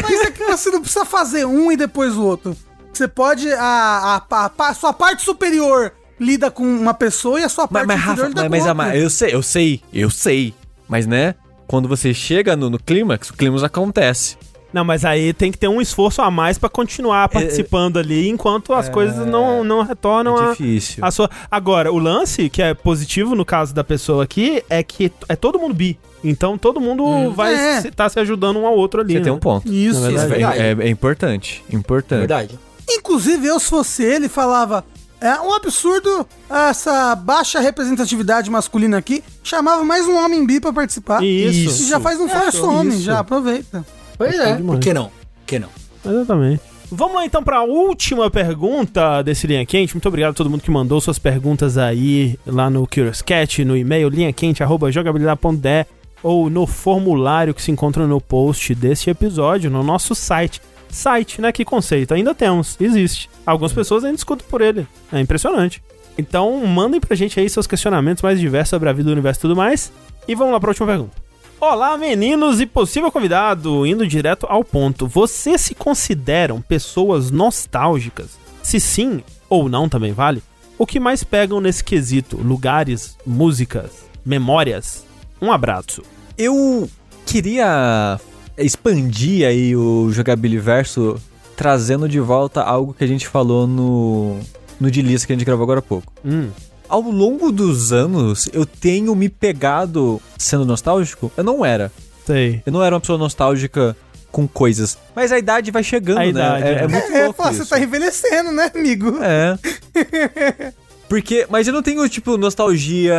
[0.02, 2.56] Mas é que você não precisa fazer um e depois o outro.
[2.92, 3.52] Você pode.
[3.52, 7.72] A, a, a- a sua parte superior lida com uma pessoa e a sua Mas,
[7.72, 8.70] parte mas inferior Rafa, lida mas, com mas, outra.
[8.72, 10.54] Ama- eu sei, eu sei, eu sei.
[10.88, 11.34] Mas, né,
[11.74, 14.36] quando você chega no, no clímax, o clímax acontece.
[14.72, 18.72] Não, mas aí tem que ter um esforço a mais pra continuar participando ali enquanto
[18.72, 21.04] as coisas não, não retornam é a, difícil.
[21.04, 21.28] a sua.
[21.50, 25.58] Agora, o lance que é positivo no caso da pessoa aqui é que é todo
[25.58, 25.98] mundo bi.
[26.22, 27.56] Então todo mundo vai É.
[27.78, 29.14] estar se, tá se ajudando um ao outro ali.
[29.14, 29.24] Você né?
[29.24, 29.66] tem um ponto.
[29.66, 29.98] Isso.
[30.06, 32.20] É, é- é importante, importante.
[32.20, 32.56] Verdade.
[32.88, 34.84] Inclusive, eu, se fosse ele, falava.
[35.20, 39.22] É um absurdo essa baixa representatividade masculina aqui.
[39.42, 41.22] Chamava mais um homem bi pra participar.
[41.22, 41.82] Isso.
[41.82, 42.66] E já faz um falso Isso.
[42.66, 43.84] homem, já aproveita.
[44.18, 44.56] Pois é.
[44.56, 44.78] demais.
[44.78, 45.04] Por que não?
[45.04, 45.68] Por que não?
[46.04, 46.60] Exatamente.
[46.90, 49.94] Vamos lá então para a última pergunta desse Linha Quente.
[49.94, 53.76] Muito obrigado a todo mundo que mandou suas perguntas aí lá no Curious Cat, no
[53.76, 55.86] e-mail linhaquente@jogabilidade.de
[56.22, 60.60] ou no formulário que se encontra no post desse episódio no nosso site.
[60.94, 61.52] Site, né?
[61.52, 62.14] Que conceito?
[62.14, 63.28] Ainda temos, existe.
[63.44, 64.86] Algumas pessoas ainda escutam por ele.
[65.12, 65.82] É impressionante.
[66.16, 69.42] Então, mandem pra gente aí seus questionamentos mais diversos sobre a vida, o universo e
[69.42, 69.92] tudo mais.
[70.26, 71.12] E vamos lá pra última pergunta.
[71.60, 75.06] Olá, meninos e possível convidado, indo direto ao ponto.
[75.06, 78.38] Vocês se consideram pessoas nostálgicas?
[78.62, 80.42] Se sim ou não também vale?
[80.78, 82.36] O que mais pegam nesse quesito?
[82.36, 85.04] Lugares, músicas, memórias?
[85.40, 86.02] Um abraço.
[86.36, 86.88] Eu
[87.24, 88.20] queria
[88.56, 91.16] expandir aí o Jogabiliverso
[91.56, 94.38] trazendo de volta algo que a gente falou no,
[94.80, 96.12] no de lista que a gente gravou agora há pouco.
[96.24, 96.48] Hum,
[96.88, 101.30] Ao longo dos anos, eu tenho me pegado sendo nostálgico.
[101.36, 101.92] Eu não era.
[102.26, 102.62] sei.
[102.66, 103.96] Eu não era uma pessoa nostálgica
[104.32, 104.98] com coisas.
[105.14, 106.28] Mas a idade vai chegando, A né?
[106.28, 106.82] idade, é, é.
[106.82, 107.64] é muito É, louco pô, isso.
[107.64, 109.16] você tá envelhecendo, né, amigo?
[109.22, 109.56] É.
[111.08, 113.14] Porque, mas eu não tenho, tipo, nostalgia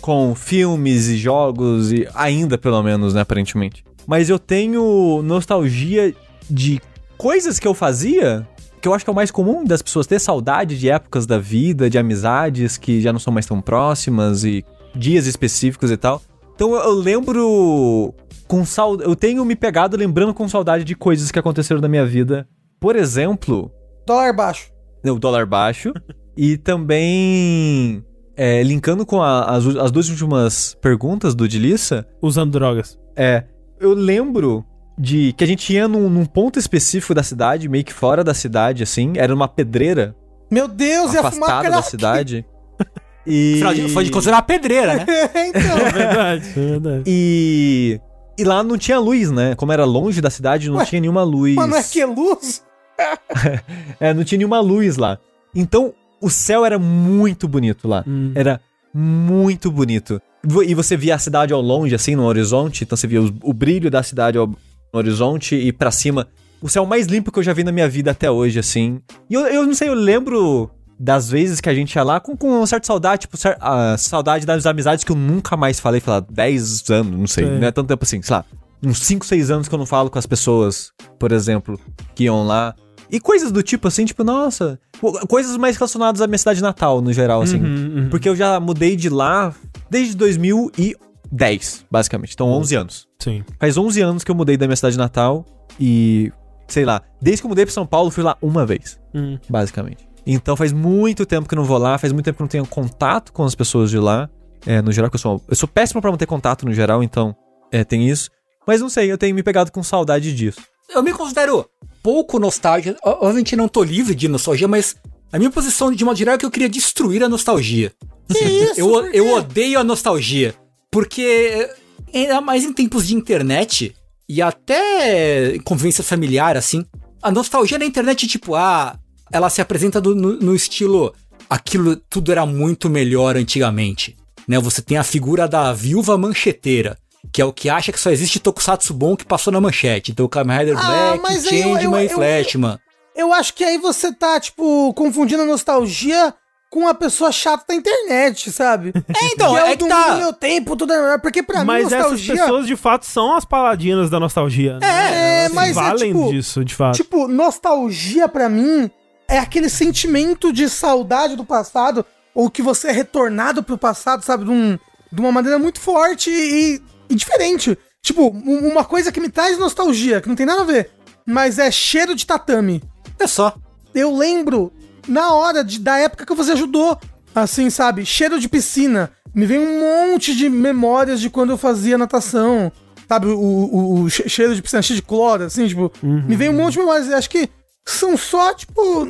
[0.00, 3.84] com filmes e jogos, e ainda, pelo menos, né, aparentemente.
[4.10, 6.12] Mas eu tenho nostalgia
[6.50, 6.80] de
[7.16, 8.44] coisas que eu fazia,
[8.80, 11.38] que eu acho que é o mais comum das pessoas ter saudade de épocas da
[11.38, 14.64] vida, de amizades que já não são mais tão próximas e
[14.96, 16.20] dias específicos e tal.
[16.56, 18.12] Então eu, eu lembro
[18.48, 22.04] com saudade, eu tenho me pegado lembrando com saudade de coisas que aconteceram na minha
[22.04, 22.48] vida.
[22.80, 23.70] Por exemplo,
[24.04, 24.72] Dólar baixo.
[25.06, 25.92] o dólar baixo.
[26.36, 28.04] e também,
[28.36, 32.98] é, linkando com a- as, as duas últimas perguntas do Dilissa, Usando drogas.
[33.16, 33.44] é,
[33.80, 34.64] eu lembro
[34.98, 38.34] de que a gente ia num, num ponto específico da cidade, meio que fora da
[38.34, 40.14] cidade, assim, era uma pedreira
[40.50, 42.46] Meu Deus, ia fumar afastada da cidade.
[43.26, 43.56] E...
[43.56, 45.04] Afinal de- Foi de considerar uma pedreira, né?
[45.46, 47.02] então, É verdade, é verdade.
[47.06, 48.00] E...
[48.38, 49.54] E lá não tinha luz, né?
[49.54, 51.54] Como era longe da cidade, não Ué, tinha nenhuma luz.
[51.54, 52.64] mano, é que é luz?
[54.00, 55.18] É, não tinha nenhuma luz lá.
[55.54, 58.02] Então, o céu era muito bonito lá.
[58.06, 58.32] Hum.
[58.34, 58.60] Era
[58.92, 60.20] muito bonito.
[60.66, 62.84] E você via a cidade ao longe, assim, no horizonte.
[62.84, 64.56] Então você via os- o, brilho da cidade ao, no
[64.94, 66.26] horizonte e pra cima.
[66.62, 69.00] O céu mais limpo que eu já vi na minha vida até hoje, assim.
[69.28, 72.36] E eu, eu não sei, eu lembro das vezes que a gente ia lá com,
[72.36, 76.12] com uma certa saudade, tipo, a saudade das amizades que eu nunca mais falei, sei
[76.12, 77.58] lá, 10 anos, não sei, Sei.
[77.58, 78.44] não é tanto tempo assim, sei lá,
[78.82, 81.80] uns 5, 6 anos que eu não falo com as pessoas, por exemplo,
[82.14, 82.74] que iam lá.
[83.10, 87.00] E coisas do tipo assim, tipo, nossa, co- coisas mais relacionadas à minha cidade natal,
[87.00, 87.58] no geral, assim.
[87.58, 88.08] Uhum, uhum.
[88.10, 89.54] Porque eu já mudei de lá
[89.90, 92.32] desde 2010, basicamente.
[92.34, 93.08] Então, 11 anos.
[93.18, 93.44] Sim.
[93.58, 95.44] Faz 11 anos que eu mudei da minha cidade natal
[95.78, 96.32] e,
[96.68, 99.38] sei lá, desde que eu mudei pra São Paulo, fui lá uma vez, Hum.
[99.48, 100.08] basicamente.
[100.26, 102.48] Então faz muito tempo que eu não vou lá, faz muito tempo que eu não
[102.50, 104.28] tenho contato com as pessoas de lá.
[104.66, 107.34] É, no geral, que eu sou, eu sou péssimo pra manter contato no geral, então
[107.72, 108.28] é, tem isso.
[108.66, 110.60] Mas não sei, eu tenho me pegado com saudade disso.
[110.94, 111.64] Eu me considero
[112.02, 112.98] pouco nostálgico.
[113.02, 114.96] Obviamente não tô livre de nostalgia, mas
[115.32, 117.90] a minha posição de modo geral é que eu queria destruir a nostalgia.
[118.32, 118.80] Que isso?
[118.80, 120.54] Eu, eu odeio a nostalgia.
[120.90, 121.68] Porque,
[122.12, 123.94] ainda mais em tempos de internet
[124.28, 126.84] e até convivência familiar, assim,
[127.22, 128.98] a nostalgia na internet, tipo, ah,
[129.32, 131.14] ela se apresenta do- no, no estilo
[131.48, 134.16] aquilo tudo era muito melhor antigamente.
[134.48, 134.58] Né?
[134.58, 136.96] Você tem a figura da viúva mancheteira,
[137.32, 140.10] que é o que acha que só existe Tokusatsu bom que passou na manchete.
[140.12, 142.78] Então, Kamen Rider Ah, Black, eu- Changeman eu- e eu- Flashman.
[143.14, 146.32] Eu acho que aí você tá, tipo, confundindo a nostalgia
[146.70, 148.92] com a pessoa chata da internet, sabe?
[149.20, 150.14] É, então, que é o que do tá.
[150.16, 151.20] meu tempo, tudo é melhor.
[151.20, 152.34] Porque pra Mas mim, essas nostalgia...
[152.36, 154.78] pessoas de fato são as paladinas da nostalgia.
[154.78, 154.86] né?
[154.86, 156.94] É, Elas mas é valem tipo- disso, de fato.
[156.96, 158.88] Tipo, nostalgia pra mim
[159.28, 162.04] é aquele sentimento de saudade do passado,
[162.34, 164.44] ou que você é retornado pro passado, sabe?
[164.44, 164.78] De, um-
[165.12, 167.76] de uma maneira muito forte e, e diferente.
[168.02, 170.90] Tipo, um- uma coisa que me traz nostalgia, que não tem nada a ver,
[171.26, 172.80] mas é cheiro de tatame.
[173.18, 173.54] É só.
[173.94, 174.72] Eu lembro,
[175.08, 176.98] na hora de- da época que você ajudou
[177.32, 178.04] Assim, sabe?
[178.04, 179.12] Cheiro de piscina.
[179.32, 182.72] Me vem um monte de memórias de quando eu fazia natação.
[183.08, 183.28] Sabe?
[183.28, 185.92] O, o, o cheiro de piscina cheio de cloro, assim, tipo.
[186.02, 186.24] Uhum.
[186.26, 187.08] Me vem um monte de memórias.
[187.12, 187.48] Acho que
[187.86, 189.06] são só, tipo,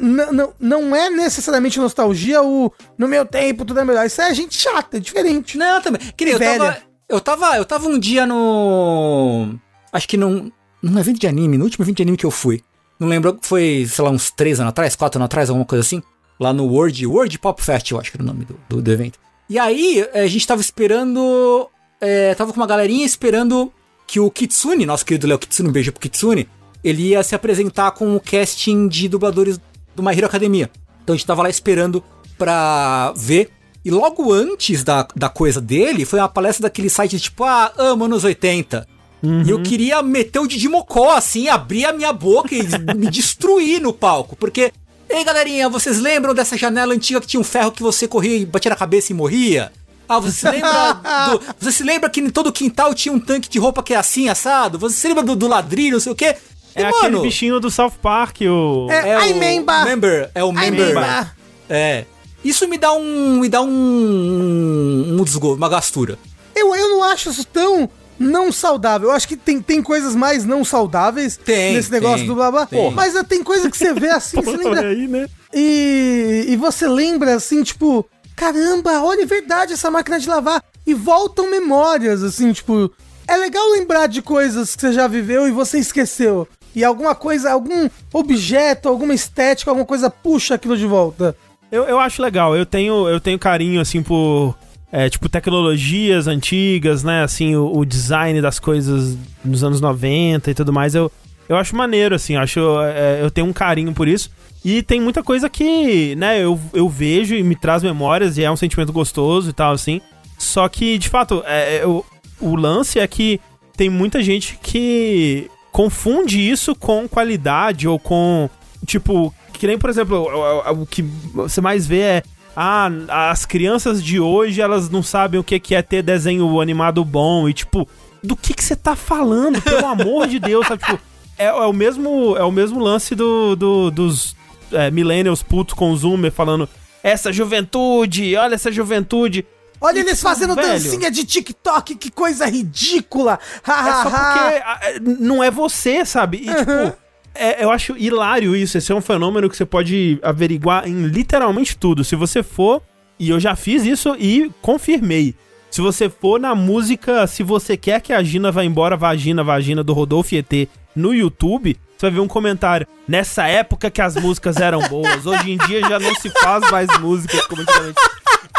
[0.60, 4.04] não é necessariamente nostalgia o no meu tempo tudo é melhor.
[4.04, 5.56] Isso é gente chata, é diferente.
[5.56, 6.00] Não, também.
[6.14, 6.76] Queria, eu tava,
[7.08, 9.54] eu tava, eu tava um dia no
[9.92, 10.50] acho que num,
[10.82, 12.62] num evento de anime, no último evento de anime que eu fui.
[13.00, 16.02] Não lembro, foi, sei lá, uns três anos atrás, quatro anos atrás, alguma coisa assim.
[16.38, 18.92] Lá no World, World Pop Fest, eu acho que era o nome do, do, do
[18.92, 19.18] evento.
[19.48, 21.68] E aí, a gente tava esperando.
[21.98, 23.72] É, tava com uma galerinha esperando
[24.06, 26.48] que o Kitsune, nosso querido Léo Kitsune, um beijo pro Kitsune,
[26.84, 29.58] ele ia se apresentar com o casting de dubladores
[29.94, 30.70] do My Hero Academia.
[31.02, 32.02] Então a gente tava lá esperando
[32.36, 33.50] pra ver.
[33.82, 38.04] E logo antes da, da coisa dele, foi uma palestra daquele site tipo, ah, amo
[38.04, 38.86] anos 80.
[39.22, 39.42] Uhum.
[39.42, 42.62] E eu queria meter o Didi Mocó, assim, abrir a minha boca e
[42.96, 44.34] me destruir no palco.
[44.36, 44.72] Porque,
[45.08, 48.46] ei galerinha, vocês lembram dessa janela antiga que tinha um ferro que você corria e
[48.46, 49.70] batia na cabeça e morria?
[50.08, 50.92] Ah, você se lembra
[51.30, 53.96] do, Você se lembra que em todo quintal tinha um tanque de roupa que é
[53.96, 54.78] assim, assado?
[54.78, 56.36] Você se lembra do, do ladrilho, não sei o quê?
[56.74, 58.88] É e, aquele mano, bichinho do South Park, o.
[58.90, 59.84] É, é o member.
[59.84, 60.30] member.
[60.34, 61.32] É o member.
[61.68, 62.04] É.
[62.44, 63.40] Isso me dá um.
[63.40, 63.68] me dá um.
[63.68, 66.18] um, um uma gastura.
[66.54, 67.88] Eu, eu não acho isso tão
[68.20, 69.08] não saudável.
[69.08, 72.50] Eu acho que tem, tem coisas mais não saudáveis tem, nesse negócio tem, do blá
[72.50, 72.66] blá.
[72.66, 72.90] Tem.
[72.92, 74.88] Mas uh, tem coisa que você vê assim, você lembra.
[74.88, 75.26] Aí, né?
[75.54, 78.06] e, e você lembra assim, tipo,
[78.36, 80.62] caramba, olha, é verdade essa máquina de lavar.
[80.86, 82.92] E voltam memórias, assim, tipo.
[83.26, 86.48] É legal lembrar de coisas que você já viveu e você esqueceu.
[86.74, 91.36] E alguma coisa, algum objeto, alguma estética, alguma coisa puxa aquilo de volta.
[91.70, 94.56] Eu, eu acho legal, eu tenho, eu tenho carinho, assim, por
[94.92, 97.22] é, tipo, tecnologias antigas, né?
[97.22, 101.10] Assim, o, o, design das coisas nos anos 90 e tudo mais, eu,
[101.48, 104.30] eu acho maneiro, assim, acho, é, eu tenho um carinho por isso.
[104.64, 108.50] E tem muita coisa que, né, eu, eu vejo e me traz memórias e é
[108.50, 110.00] um sentimento gostoso e tal, assim.
[110.38, 112.04] Só que, de fato, é, é o,
[112.40, 113.40] o lance é que
[113.76, 118.50] tem muita gente que confunde isso com qualidade ou com,
[118.84, 122.22] tipo, que nem, por exemplo, o, o, o que você mais vê é
[122.56, 122.90] ah,
[123.30, 127.54] as crianças de hoje, elas não sabem o que é ter desenho animado bom e
[127.54, 127.88] tipo,
[128.22, 130.84] do que que você tá falando, pelo amor de Deus, sabe?
[130.84, 131.00] Tipo,
[131.38, 134.36] é, é, o mesmo é o mesmo lance do, do dos
[134.72, 136.68] é, millennials putos com o Zoomer falando
[137.02, 139.46] essa juventude, olha essa juventude.
[139.80, 143.38] Olha e, eles tipo, fazendo velho, dancinha de TikTok, que coisa ridícula!
[143.66, 146.42] é só porque não é você, sabe?
[146.44, 146.56] E, uhum.
[146.56, 146.98] tipo,
[147.34, 148.78] é, eu acho hilário isso.
[148.78, 152.04] Esse é um fenômeno que você pode averiguar em literalmente tudo.
[152.04, 152.82] Se você for,
[153.18, 155.34] e eu já fiz isso e confirmei.
[155.70, 159.84] Se você for na música Se Você Quer Que a Gina Vá Embora, Vagina, Vagina,
[159.84, 162.86] do Rodolfo ET no YouTube, você vai ver um comentário.
[163.06, 166.88] Nessa época que as músicas eram boas, hoje em dia já não se faz mais
[166.98, 168.00] músicas como antigamente.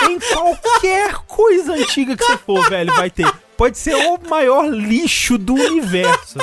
[0.03, 3.30] Em qualquer coisa antiga que você for, velho, vai ter.
[3.62, 6.39] Pode ser o maior lixo do universo.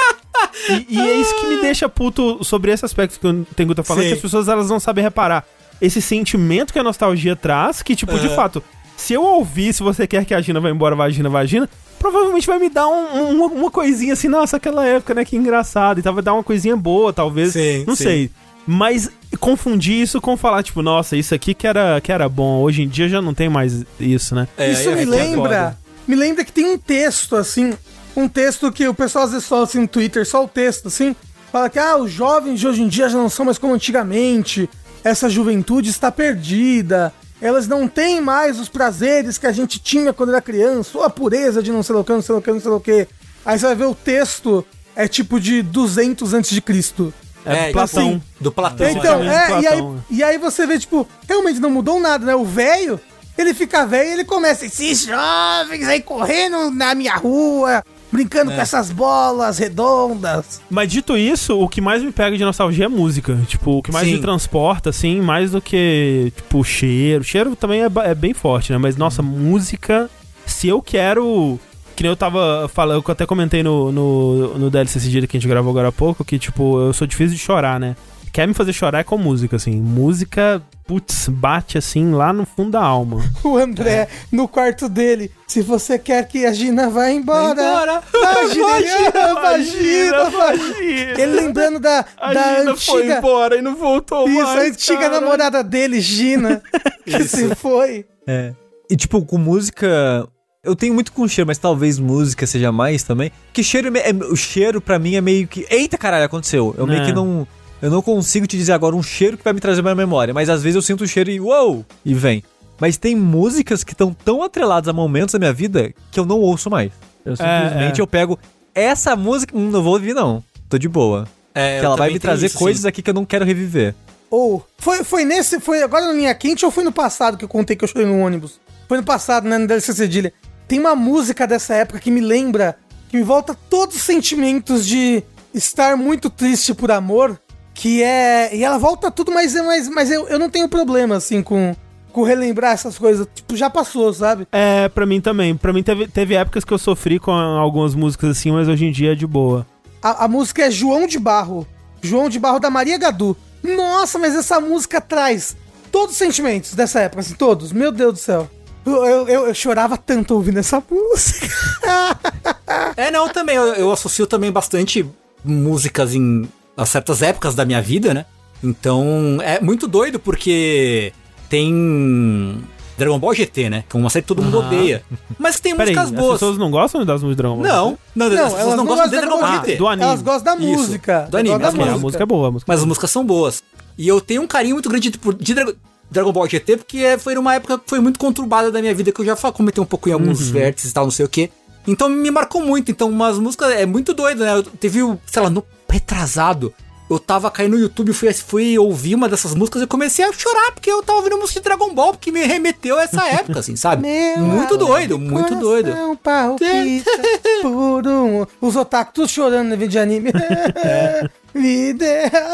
[0.68, 3.82] E, e, é isso que me deixa puto sobre esse aspecto que o Tengu tá
[3.82, 4.08] falando, Sim.
[4.10, 5.44] que as pessoas elas não sabem reparar.
[5.80, 8.20] Esse sentimento que a nostalgia traz, que, tipo, uhum.
[8.20, 8.62] de fato,
[8.96, 12.60] se eu ouvir, se você quer que a Gina vá embora, vagina, vagina, provavelmente vai
[12.60, 16.14] me dar um, um, uma coisinha assim, nossa, aquela época, né, que engraçado, e tal,
[16.14, 18.04] vai dar uma coisinha boa, talvez, sim, não sim.
[18.04, 18.30] sei.
[18.64, 19.10] Mas
[19.40, 22.88] confundir isso com falar, tipo, nossa, isso aqui que era, que era bom, hoje em
[22.88, 24.46] dia já não tem mais isso, né?
[24.56, 25.76] É, isso é, me é lembra,
[26.08, 27.74] me lembra que tem um texto, assim,
[28.16, 31.14] um texto que o pessoal às vezes fala assim no Twitter, só o texto, assim,
[31.52, 34.68] fala que ah, os jovens de hoje em dia já não são mais como antigamente,
[35.04, 40.30] essa juventude está perdida, elas não têm mais os prazeres que a gente tinha quando
[40.30, 42.60] era criança, ou a pureza de não sei o que, não sei o que, não
[42.60, 43.06] sei o que.
[43.44, 44.64] Aí você vai ver o texto,
[44.96, 47.12] é tipo de 200 antes de Cristo.
[47.44, 48.08] É, é Platão.
[48.08, 48.88] Assim, do Platão.
[48.88, 49.62] Então, é, Platão.
[49.62, 52.34] E, aí, e aí você vê, tipo, realmente não mudou nada, né?
[52.34, 52.98] O velho,
[53.38, 58.56] ele fica velho e ele começa, esses jovens aí correndo na minha rua, brincando é.
[58.56, 60.60] com essas bolas redondas.
[60.68, 63.38] Mas dito isso, o que mais me pega de nostalgia é música.
[63.46, 64.14] Tipo, o que mais Sim.
[64.14, 67.22] me transporta, assim, mais do que, tipo, cheiro.
[67.22, 68.78] Cheiro também é, é bem forte, né?
[68.78, 70.10] Mas, nossa, música,
[70.44, 71.60] se eu quero.
[71.94, 75.36] Que nem eu tava falando, eu até comentei no, no, no DLC esse dia que
[75.36, 77.96] a gente gravou agora há pouco, que, tipo, eu sou difícil de chorar, né?
[78.32, 79.80] Quer me fazer chorar é com música, assim.
[79.80, 83.22] Música putz, bate assim lá no fundo da alma.
[83.44, 84.08] O André, é.
[84.32, 87.52] no quarto dele, se você quer que a Gina vá embora.
[87.52, 88.02] embora.
[88.14, 92.92] Imagina, imagina, imagina, Ele lembrando da, a da Gina antiga.
[92.92, 94.48] foi embora e não voltou Isso, mais.
[94.48, 95.20] Isso, a antiga cara.
[95.20, 96.62] namorada dele, Gina,
[97.04, 98.06] que se foi.
[98.26, 98.54] É.
[98.90, 100.26] E tipo, com música.
[100.64, 103.30] Eu tenho muito com cheiro, mas talvez música seja mais também.
[103.52, 105.66] Que cheiro é, o cheiro para mim é meio que.
[105.70, 106.74] Eita caralho, aconteceu.
[106.76, 106.88] Eu é.
[106.88, 107.46] meio que não
[107.80, 110.48] eu não consigo te dizer agora um cheiro que vai me trazer uma memória, mas
[110.48, 111.84] às vezes eu sinto o cheiro e uou!
[112.04, 112.42] E vem.
[112.80, 116.40] Mas tem músicas que estão tão atreladas a momentos da minha vida que eu não
[116.40, 116.92] ouço mais.
[117.24, 118.02] Eu simplesmente é.
[118.02, 118.38] eu pego
[118.74, 120.42] essa música, hum, não vou ouvir não.
[120.68, 121.26] Tô de boa.
[121.54, 122.88] É, que ela vai me trazer isso, coisas sim.
[122.88, 123.94] aqui que eu não quero reviver.
[124.30, 127.48] Ou, foi, foi nesse, foi agora na linha quente ou foi no passado que eu
[127.48, 128.60] contei que eu chorei no ônibus?
[128.86, 130.32] Foi no passado, né, no DLC Cedilha.
[130.66, 132.76] Tem uma música dessa época que me lembra,
[133.08, 135.22] que me volta todos os sentimentos de
[135.54, 137.40] estar muito triste por amor,
[137.80, 138.56] que é...
[138.56, 141.76] E ela volta tudo, mas, mas, mas eu, eu não tenho problema, assim, com,
[142.12, 143.24] com relembrar essas coisas.
[143.32, 144.48] Tipo, já passou, sabe?
[144.50, 145.56] É, pra mim também.
[145.56, 148.90] Pra mim teve, teve épocas que eu sofri com algumas músicas assim, mas hoje em
[148.90, 149.64] dia é de boa.
[150.02, 151.64] A, a música é João de Barro.
[152.02, 153.36] João de Barro da Maria Gadu.
[153.62, 155.56] Nossa, mas essa música traz
[155.92, 157.70] todos os sentimentos dessa época, assim, todos.
[157.72, 158.50] Meu Deus do céu.
[158.84, 161.46] Eu, eu, eu- eu chorava tanto ouvindo essa música.
[162.96, 163.56] É, não, também.
[163.56, 165.06] Eu, eu associo também bastante
[165.44, 166.48] músicas em
[166.78, 168.24] a certas épocas da minha vida, né?
[168.62, 171.12] Então, é muito doido porque
[171.48, 172.62] tem
[172.96, 173.84] Dragon Ball GT, né?
[173.88, 175.02] Que é uma série que todo mundo odeia.
[175.38, 176.32] Mas que tem Peraí, músicas as boas.
[176.40, 177.66] pessoas não gostam das músicas de Dragon Ball?
[177.66, 177.98] Não,
[178.28, 179.76] não, as pessoas não gostam de Dragon Ball Ah, GT.
[179.76, 180.02] do anime.
[180.08, 181.28] Elas gostam da Isso, música.
[181.30, 182.48] do anime, Elas gostam É, da a música é boa.
[182.48, 183.62] A música Mas as músicas são boas.
[183.96, 185.72] E eu tenho um carinho muito grande de, por- de Dra-
[186.10, 189.12] Dragon Ball GT, porque é- foi numa época que foi muito conturbada da minha vida,
[189.12, 191.50] que eu já comentei um pouco em alguns vértices e tal, não sei o quê.
[191.86, 192.90] Então me marcou muito.
[192.90, 194.54] Então, umas músicas é muito doido, né?
[194.56, 196.72] Eu teve, o, sei lá, no retrasado.
[197.10, 200.72] Eu tava caindo no YouTube, fui, fui ouvir uma dessas músicas e comecei a chorar,
[200.72, 203.76] porque eu tava ouvindo música de Dragon Ball, porque me remeteu a essa época, assim,
[203.76, 204.02] sabe?
[204.02, 206.18] Meu muito amor, doido, muito doido.
[206.22, 207.10] Palpita
[207.62, 208.46] por um...
[208.60, 210.32] Os otakus todos chorando no vídeo de anime.
[211.54, 211.96] Me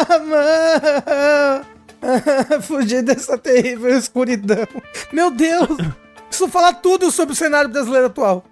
[0.06, 1.64] a mão.
[2.62, 4.68] Fugir dessa terrível escuridão.
[5.12, 5.68] Meu Deus!
[6.28, 8.44] Preciso falar tudo sobre o cenário brasileiro atual.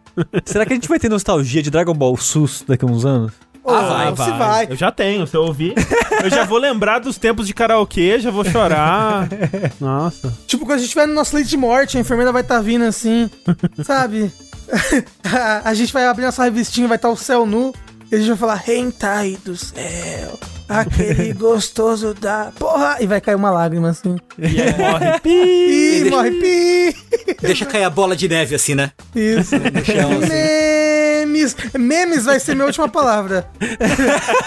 [0.44, 3.32] Será que a gente vai ter nostalgia de Dragon Ball SUS daqui a uns anos?
[3.64, 4.66] Ah, vai, se vai.
[4.70, 5.74] Eu já tenho, se eu ouvir.
[6.22, 9.28] eu já vou lembrar dos tempos de karaokê, já vou chorar.
[9.80, 10.32] Nossa.
[10.46, 12.84] Tipo, quando a gente estiver no nosso leite de morte, a enfermeira vai estar vindo
[12.84, 13.30] assim,
[13.84, 14.32] sabe?
[15.64, 17.72] a, gente vai abrir nossa revistinha, vai estar o céu nu,
[18.10, 20.38] e a gente vai falar, Hentai do céu,
[20.68, 22.52] aquele gostoso da...
[22.58, 22.96] Porra!
[23.00, 24.16] E vai cair uma lágrima assim.
[24.38, 25.20] E aí morre.
[25.20, 25.30] Pi.
[25.30, 26.96] Ih, morre pi!
[27.40, 28.90] Deixa cair a bola de neve, assim, né?
[29.14, 29.56] Isso.
[29.84, 30.81] chão, assim.
[31.32, 31.56] Memes.
[31.74, 33.48] Memes vai ser minha última palavra.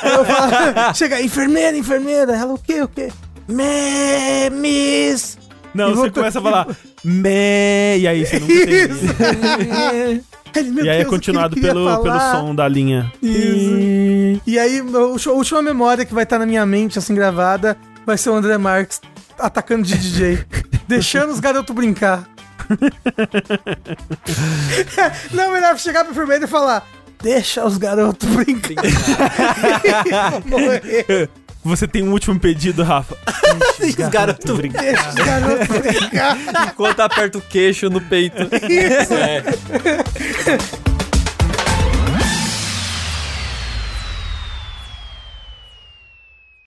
[0.04, 2.36] Eu falar, chega, enfermeira, enfermeira.
[2.36, 3.12] Ela, o quê, o quê?
[3.48, 5.38] Memes.
[5.74, 6.68] Não, E você começa a falar
[7.04, 10.26] me, e aí você nunca tem isso.
[10.72, 13.12] Meu E aí é Deus, que continuado pelo, pelo som da linha.
[13.22, 14.42] Isso.
[14.48, 17.76] E aí, a última memória que vai estar na minha mente, assim, gravada,
[18.06, 19.02] vai ser o André Marques
[19.38, 20.46] atacando de DJ.
[20.88, 22.24] deixando os garotos brincar.
[25.32, 26.84] Não, melhor chegar pro enfermeiro e falar:
[27.22, 28.84] Deixa os garotos brincar.
[30.46, 31.30] Morrer.
[31.66, 33.18] Você tem um último pedido, Rafa?
[33.82, 36.38] Os garotos Deixa os garotos brincar.
[36.68, 38.44] Enquanto aperta o queixo no peito.
[38.44, 39.14] Isso.
[39.16, 39.44] É.